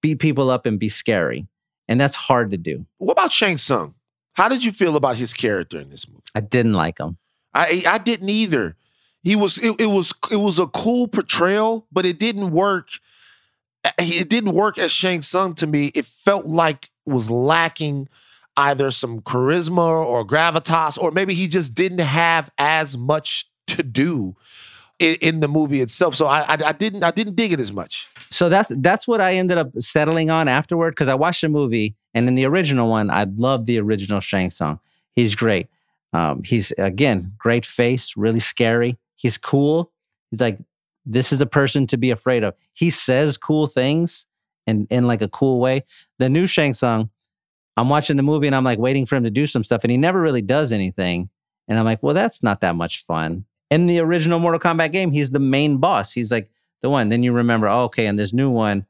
[0.00, 1.46] beat people up and be scary,
[1.88, 2.86] and that's hard to do.
[2.98, 3.94] what about Shang Tsung?
[4.34, 6.22] How did you feel about his character in this movie?
[6.34, 7.18] I didn't like him.
[7.54, 8.76] I I didn't either.
[9.22, 12.88] He was it, it was it was a cool portrayal, but it didn't work.
[13.98, 15.92] It didn't work as Shang Tsung to me.
[15.94, 18.08] It felt like it was lacking
[18.56, 24.36] either some charisma or gravitas, or maybe he just didn't have as much to do
[24.98, 26.14] in, in the movie itself.
[26.14, 28.08] So I, I I didn't I didn't dig it as much.
[28.30, 31.94] so that's that's what I ended up settling on afterward because I watched the movie
[32.14, 34.80] and in the original one I loved the original Shang Tsung.
[35.14, 35.68] He's great.
[36.14, 38.96] Um, he's again great face, really scary.
[39.16, 39.90] He's cool.
[40.30, 40.58] He's like
[41.04, 42.54] this is a person to be afraid of.
[42.72, 44.26] He says cool things
[44.66, 45.84] in in like a cool way.
[46.18, 47.10] The new Shang Tsung,
[47.76, 49.90] I'm watching the movie and I'm like waiting for him to do some stuff and
[49.90, 51.28] he never really does anything.
[51.66, 53.44] And I'm like, well, that's not that much fun.
[53.70, 56.12] In the original Mortal Kombat game, he's the main boss.
[56.12, 56.50] He's like
[56.80, 57.08] the one.
[57.08, 58.86] Then you remember, oh, okay, and this new one,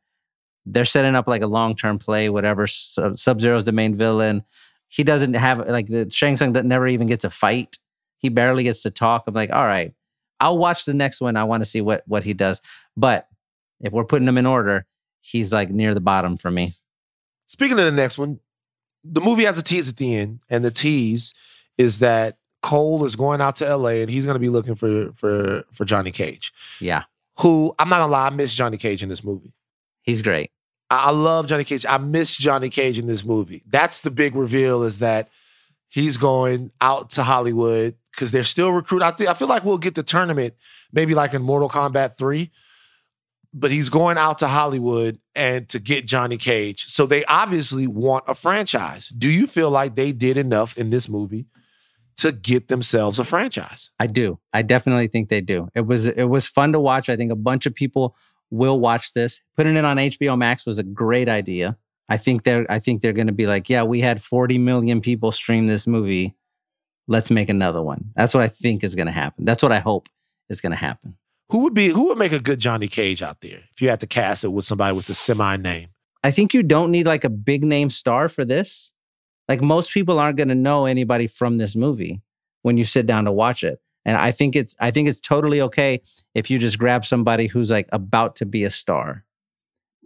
[0.66, 2.66] they're setting up like a long term play, whatever.
[2.66, 4.45] Sub Zero's the main villain.
[4.95, 7.78] He doesn't have like the Shang Tsung that never even gets a fight.
[8.18, 9.24] He barely gets to talk.
[9.26, 9.92] I'm like, all right,
[10.38, 11.36] I'll watch the next one.
[11.36, 12.61] I want to see what what he does.
[12.97, 13.26] But
[13.80, 14.86] if we're putting them in order,
[15.20, 16.74] he's like near the bottom for me.
[17.49, 18.38] Speaking of the next one,
[19.03, 21.34] the movie has a tease at the end, and the tease
[21.76, 25.11] is that Cole is going out to LA and he's going to be looking for
[25.16, 26.53] for for Johnny Cage.
[26.80, 27.03] Yeah,
[27.40, 29.53] Who I'm not gonna lie, I miss Johnny Cage in this movie.
[30.03, 30.53] he's great.
[30.97, 31.86] I, love Johnny Cage.
[31.86, 33.62] I miss Johnny Cage in this movie.
[33.66, 35.28] That's the big reveal is that
[35.88, 39.07] he's going out to Hollywood because they're still recruiting.
[39.07, 40.55] I think I feel like we'll get the tournament
[40.92, 42.51] maybe like in Mortal Kombat three,
[43.53, 46.86] but he's going out to Hollywood and to get Johnny Cage.
[46.86, 49.09] So they obviously want a franchise.
[49.09, 51.47] Do you feel like they did enough in this movie
[52.16, 53.90] to get themselves a franchise?
[53.99, 54.38] I do.
[54.53, 55.68] I definitely think they do.
[55.74, 57.09] It was it was fun to watch.
[57.09, 58.16] I think a bunch of people
[58.55, 59.42] will watch this.
[59.57, 61.76] Putting it on HBO Max was a great idea.
[62.09, 65.00] I think they're I think they're going to be like, yeah, we had 40 million
[65.00, 66.36] people stream this movie.
[67.07, 68.11] Let's make another one.
[68.14, 69.44] That's what I think is going to happen.
[69.44, 70.09] That's what I hope
[70.48, 71.16] is going to happen.
[71.50, 74.00] Who would be who would make a good Johnny Cage out there if you had
[74.00, 75.88] to cast it with somebody with a semi name?
[76.22, 78.92] I think you don't need like a big name star for this.
[79.48, 82.22] Like most people aren't going to know anybody from this movie
[82.62, 83.80] when you sit down to watch it.
[84.05, 86.02] And I think it's I think it's totally okay
[86.34, 89.24] if you just grab somebody who's like about to be a star.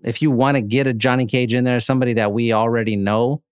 [0.04, 3.42] If you want to get a Johnny Cage in there, somebody that we already know,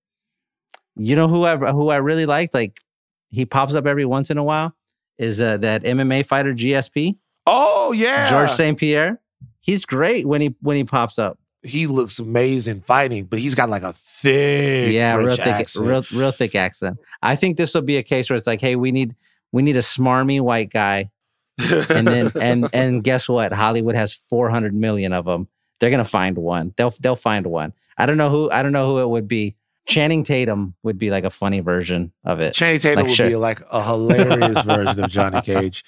[0.95, 2.81] you know who I who I really liked, like
[3.29, 4.77] he pops up every once in a while,
[5.19, 7.17] is uh, that MMA fighter GSP,
[7.47, 8.79] Oh yeah, George St.
[8.79, 9.21] Pierre.
[9.61, 11.39] He's great when he when he pops up.
[11.63, 15.87] he looks amazing fighting, but he's got like a thick yeah, French real thick, accent.
[15.87, 16.99] real real thick accent.
[17.23, 19.17] I think this will be a case where it's like, hey, we need
[19.57, 21.11] we need a smarmy white guy,
[21.59, 23.53] and then and and guess what?
[23.53, 25.49] Hollywood has four hundred million of them.
[25.81, 26.75] They're gonna find one.
[26.77, 27.73] They'll they'll find one.
[27.99, 29.57] I don't know who I don't know who it would be.
[29.89, 32.53] Channing Tatum would be like a funny version of it.
[32.55, 33.29] Channing Tatum Like, would sure.
[33.29, 35.85] be like a hilarious version of Johnny Cage.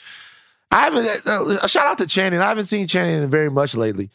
[0.71, 1.27] I haven't.
[1.27, 2.41] Uh, a shout out to Channing.
[2.41, 4.11] I haven't seen Channing very much lately.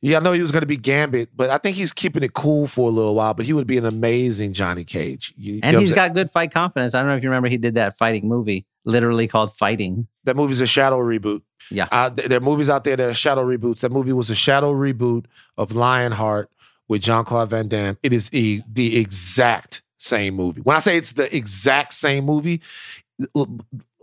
[0.00, 2.32] Yeah, I know he was going to be Gambit, but I think he's keeping it
[2.32, 3.34] cool for a little while.
[3.34, 5.34] But he would be an amazing Johnny Cage.
[5.36, 6.94] You- you know and he's got good fight confidence.
[6.94, 10.08] I don't know if you remember he did that fighting movie, literally called Fighting.
[10.24, 11.42] that movie's a shadow reboot.
[11.70, 11.86] Yeah.
[11.92, 13.80] Uh, th- there are movies out there that are shadow reboots.
[13.80, 15.26] That movie was a shadow reboot
[15.56, 16.50] of Lionheart
[16.88, 17.98] with Jean Claude Van Damme.
[18.02, 20.62] It is e- the exact same movie.
[20.62, 22.62] When I say it's the exact same movie,
[23.36, 23.58] l-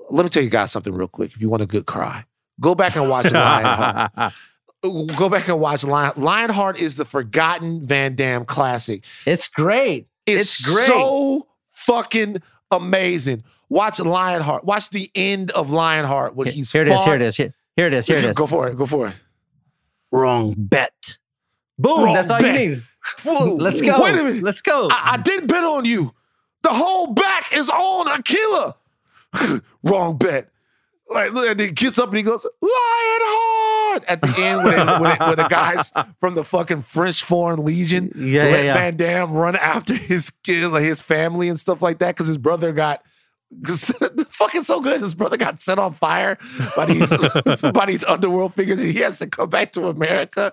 [0.10, 1.32] let me tell you guys something real quick.
[1.34, 2.24] If you want a good cry,
[2.60, 4.34] go back and watch Lionheart.
[4.84, 6.78] Go back and watch Lion- Lionheart.
[6.78, 9.04] Is the forgotten Van Damme classic.
[9.26, 10.08] it's great.
[10.28, 10.86] It's, It's great.
[10.86, 13.44] so fucking amazing.
[13.70, 14.64] Watch Lionheart.
[14.66, 16.94] Watch the end of Lionheart when he's here it is.
[16.94, 17.36] fought- Here it is.
[17.38, 18.06] Here, here it is.
[18.08, 18.36] Here it is.
[18.38, 18.78] Go for it.
[18.78, 19.20] Go for it.
[20.12, 21.18] Wrong bet.
[21.78, 22.04] Boom.
[22.06, 22.62] Wrong that's all bet.
[22.62, 22.84] you need.
[23.24, 24.02] Whoa, Let's go.
[24.02, 24.44] Wait a minute.
[24.44, 24.88] Let's go.
[24.92, 26.14] I, I didn't bet on you.
[26.64, 29.62] The whole back is on a killer.
[29.84, 30.50] Wrong bet.
[31.10, 34.06] Like, look, and he gets up and he goes, Lionheart!
[34.08, 37.64] At the end, when, it, when, it, when the guys from the fucking French Foreign
[37.64, 38.74] Legion Yeah, let yeah, yeah.
[38.74, 42.38] Van Damme run after his kid, like his family and stuff like that, because his
[42.40, 43.04] brother got
[44.30, 45.02] fucking so good.
[45.02, 46.38] His brother got set on fire
[46.76, 47.16] by these
[47.74, 50.52] by these underworld figures, and he has to come back to America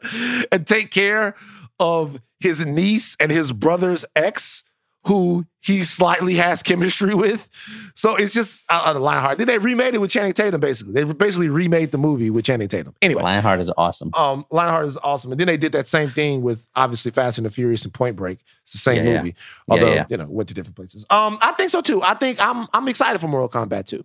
[0.51, 1.35] and take care
[1.81, 4.65] of his niece and his brother's ex,
[5.07, 7.49] who he slightly has chemistry with.
[7.95, 9.39] So it's just uh, uh, Lionheart.
[9.39, 10.61] Then they remade it with Channing Tatum.
[10.61, 12.95] Basically, they basically remade the movie with Channing Tatum.
[13.01, 14.11] Anyway, Lionheart is awesome.
[14.15, 15.31] um, Lionheart is awesome.
[15.31, 18.17] And then they did that same thing with obviously Fast and the Furious and Point
[18.17, 18.41] Break.
[18.65, 19.19] It's the same Yeah, yeah.
[19.19, 19.35] movie,
[19.69, 20.07] although yeah.
[20.09, 21.07] you know went to different places.
[21.11, 22.03] Um, I think so too.
[22.03, 24.05] I think I'm I'm excited for Mortal Kombat 2.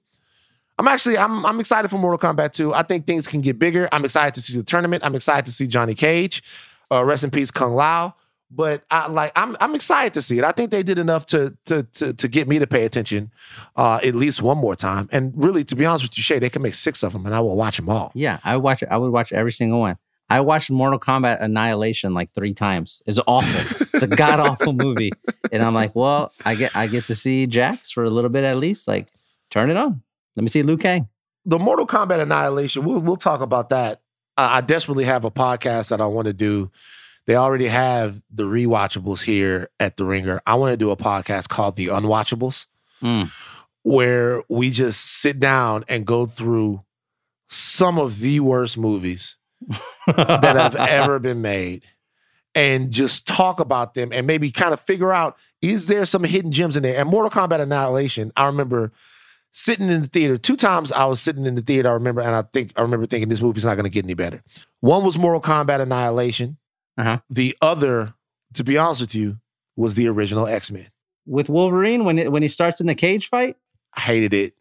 [0.80, 2.72] I'm actually I'm I'm excited for Mortal Kombat 2.
[2.74, 3.90] I think things can get bigger.
[3.92, 5.04] I'm excited to see the tournament.
[5.04, 6.44] I'm excited to see Johnny Cage.
[6.92, 8.14] Uh, rest in peace, Kung Lao.
[8.50, 10.46] But I like I'm I'm excited to see it.
[10.46, 13.32] I think they did enough to to to, to get me to pay attention
[13.76, 15.10] uh, at least one more time.
[15.12, 17.36] And really, to be honest with you, Shea, they can make six of them, and
[17.36, 18.12] I will watch them all.
[18.16, 18.84] Yeah, I watch.
[18.90, 19.98] I would watch every single one.
[20.30, 23.02] I watched Mortal Kombat Annihilation like three times.
[23.06, 23.88] It's awful.
[23.94, 25.12] it's a god awful movie,
[25.52, 28.46] and I'm like, well, I get I get to see Jax for a little bit
[28.46, 28.88] at least.
[28.88, 29.08] Like,
[29.52, 30.02] turn it on.
[30.38, 31.10] Let me see Liu Kang.
[31.46, 34.02] the Mortal Kombat Annihilation, we'll, we'll talk about that.
[34.38, 36.72] I I desperately have a podcast that I want to do.
[37.28, 40.42] They already have the rewatchables here at The Ringer.
[40.46, 42.66] I want to do a podcast called The Unwatchables,
[43.04, 43.30] Mm.
[43.84, 46.82] where we just sit down and go through
[47.50, 49.36] some of the worst movies
[50.08, 51.84] that have ever been made
[52.56, 56.52] and just talk about them and maybe kind of figure out is there some hidden
[56.52, 56.98] gems in there?
[57.00, 58.92] And Mortal Kombat Annihilation, I remember
[59.52, 60.92] sitting in the theater two times.
[60.92, 61.90] I was sitting in the theater.
[61.90, 64.14] I remember, and I think I remember thinking this movie's not going to get any
[64.14, 64.42] better.
[64.82, 66.58] One was Mortal Kombat Annihilation.
[66.98, 67.20] Uh-huh.
[67.30, 68.14] The other,
[68.54, 69.38] to be honest with you,
[69.76, 70.86] was the original X Men.
[71.26, 73.58] With Wolverine when it, when he starts in the cage fight.
[73.96, 74.54] I hated it.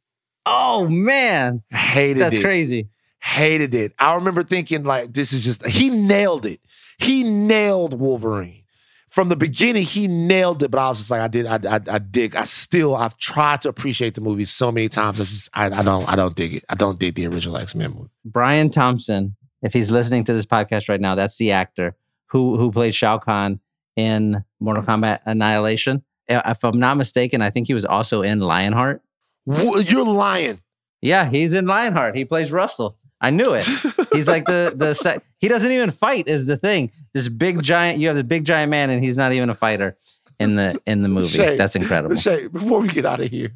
[0.45, 2.43] Oh man, Hated that's it.
[2.43, 2.89] crazy.
[3.21, 3.93] Hated it.
[3.99, 6.61] I remember thinking like this is just he nailed it.
[6.99, 8.63] He nailed Wolverine.
[9.09, 11.81] From the beginning, he nailed it, but I was just like, I did, I, I,
[11.91, 12.37] I dig.
[12.37, 15.19] I still, I've tried to appreciate the movie so many times.
[15.19, 16.65] I just, I, I don't, I don't dig it.
[16.69, 18.11] I don't dig the original X Men movie.
[18.27, 21.97] Brian Thompson, if he's listening to this podcast right now, that's the actor
[22.27, 23.61] who who played Shao Kahn
[23.97, 26.03] in Mortal Kombat Annihilation.
[26.29, 29.01] If I'm not mistaken, I think he was also in Lionheart.
[29.47, 30.61] You're lying.
[31.01, 32.17] Yeah, he's in Lionheart.
[32.17, 32.97] He plays Russell.
[33.21, 33.65] I knew it.
[34.13, 36.91] He's like the the se- he doesn't even fight is the thing.
[37.15, 39.97] This big giant you have the big giant man and he's not even a fighter
[40.39, 41.29] in the in the movie.
[41.29, 42.17] Shea, That's incredible.
[42.17, 43.53] Shea, before we get out of here,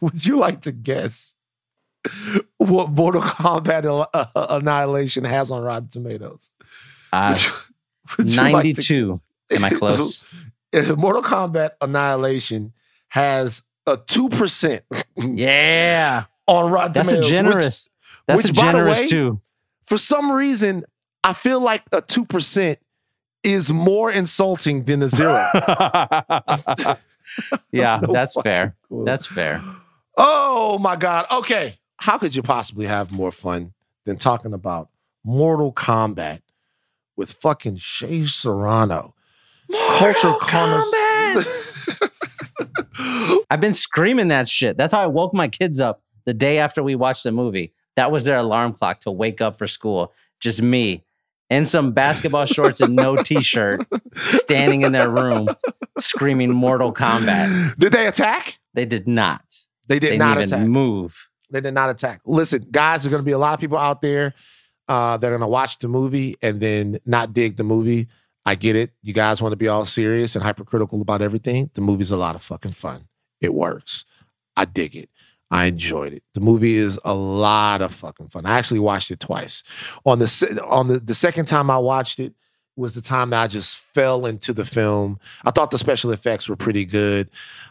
[0.00, 1.34] would you like to guess
[2.58, 6.50] what Mortal Kombat uh, Annihilation has on Rotten Tomatoes?
[7.14, 7.36] Uh,
[8.18, 9.20] you like to- 92.
[9.52, 10.24] Am I close?
[10.96, 12.72] Mortal Kombat Annihilation
[13.08, 14.82] has a two percent
[15.16, 16.24] yeah.
[16.46, 17.30] on Rotten That's a Tomatoes.
[17.30, 17.90] generous.
[18.26, 19.40] That's Which, a by the generous way- too.
[19.84, 20.84] For some reason,
[21.22, 22.76] I feel like a 2%
[23.42, 25.46] is more insulting than a zero.
[27.70, 28.74] yeah, that's fair.
[28.88, 29.04] clue.
[29.04, 29.62] That's fair.
[30.16, 31.26] oh my God.
[31.30, 31.78] Okay.
[31.98, 34.88] How could you possibly have more fun than talking about
[35.22, 36.40] Mortal Kombat
[37.16, 39.14] with fucking Shea Serrano?
[39.98, 41.44] Culture connoisseur.
[43.50, 44.76] I've been screaming that shit.
[44.76, 47.72] That's how I woke my kids up the day after we watched the movie.
[47.96, 50.12] That was their alarm clock to wake up for school.
[50.40, 51.04] Just me
[51.50, 53.86] in some basketball shorts and no t-shirt,
[54.16, 55.48] standing in their room
[55.98, 57.76] screaming Mortal Kombat.
[57.78, 58.58] Did they attack?
[58.74, 59.44] They did not.
[59.88, 60.68] They did they not didn't even attack.
[60.68, 61.28] move.
[61.50, 62.20] They did not attack.
[62.24, 64.34] Listen, guys, there's going to be a lot of people out there
[64.88, 68.08] uh, that are to watch the movie and then not dig the movie.
[68.46, 68.92] I get it.
[69.02, 71.70] You guys want to be all serious and hypercritical about everything.
[71.74, 73.08] The movie's a lot of fucking fun.
[73.40, 74.04] It works.
[74.56, 75.08] I dig it.
[75.50, 76.22] I enjoyed it.
[76.34, 78.44] The movie is a lot of fucking fun.
[78.44, 79.62] I actually watched it twice.
[80.04, 82.34] On the on the, the second time I watched it
[82.76, 85.18] was the time that I just fell into the film.
[85.44, 87.30] I thought the special effects were pretty good.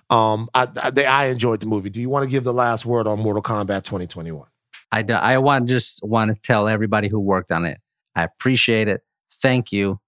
[0.09, 1.89] Um, I I, they, I enjoyed the movie.
[1.89, 4.47] Do you want to give the last word on Mortal Kombat 2021?
[4.93, 7.79] I, do- I want just want to tell everybody who worked on it.
[8.15, 9.01] I appreciate it.
[9.31, 9.99] Thank you.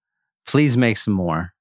[0.48, 1.54] Please make some more.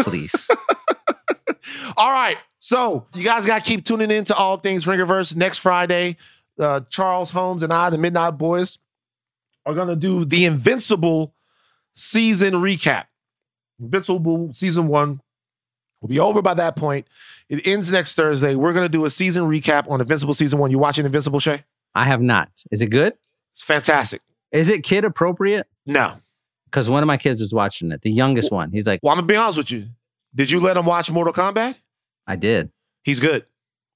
[0.00, 0.50] Please.
[1.96, 2.36] All right.
[2.58, 5.36] So you guys got to keep tuning in to All Things Ringerverse.
[5.36, 6.16] Next Friday,
[6.58, 8.78] uh, Charles Holmes and I, the Midnight Boys,
[9.64, 11.34] are going to do the Invincible
[11.94, 13.04] season recap.
[13.80, 15.20] Invincible season one
[16.00, 17.06] will be over by that point.
[17.48, 18.56] It ends next Thursday.
[18.56, 20.72] We're going to do a season recap on Invincible season one.
[20.72, 21.62] You watching Invincible, Shea?
[21.94, 22.50] I have not.
[22.70, 23.14] Is it good?
[23.52, 24.22] It's fantastic.
[24.50, 25.66] Is it kid appropriate?
[25.86, 26.14] No.
[26.66, 28.70] Because one of my kids was watching it, the youngest one.
[28.70, 29.88] He's like, Well, I'm going to be honest with you.
[30.34, 31.78] Did you let him watch Mortal Kombat?
[32.26, 32.70] I did.
[33.04, 33.44] He's good.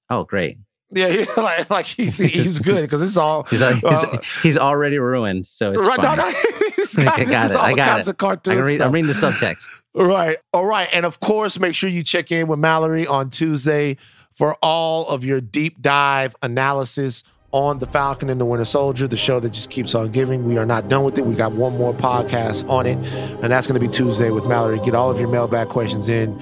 [0.09, 0.57] Oh, great.
[0.91, 3.43] Yeah, he, like, like he's, he's good because it's all.
[3.43, 5.47] He's, uh, he's already ruined.
[5.47, 6.17] So it's right, no, fine.
[6.17, 6.25] no,
[6.75, 7.57] he's got, I got it.
[7.57, 8.23] I got kinds it.
[8.23, 9.81] I can read, reading the subtext.
[9.95, 10.37] Right.
[10.53, 10.87] All right.
[10.93, 13.97] And of course, make sure you check in with Mallory on Tuesday
[14.31, 17.23] for all of your deep dive analysis
[17.57, 20.45] on The Falcon and the Winter Soldier, the show that just keeps on giving.
[20.45, 21.25] We are not done with it.
[21.25, 24.79] We got one more podcast on it, and that's going to be Tuesday with Mallory.
[24.79, 26.39] Get all of your mailbag questions in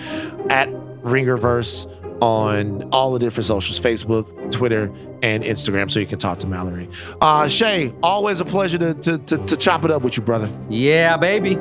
[0.49, 0.67] at
[1.03, 1.89] Ringerverse
[2.21, 4.91] on all the different socials Facebook, Twitter,
[5.21, 6.89] and Instagram so you can talk to Mallory.
[7.21, 10.51] Uh, Shea, always a pleasure to, to, to, to chop it up with you, brother.
[10.69, 11.55] Yeah, baby.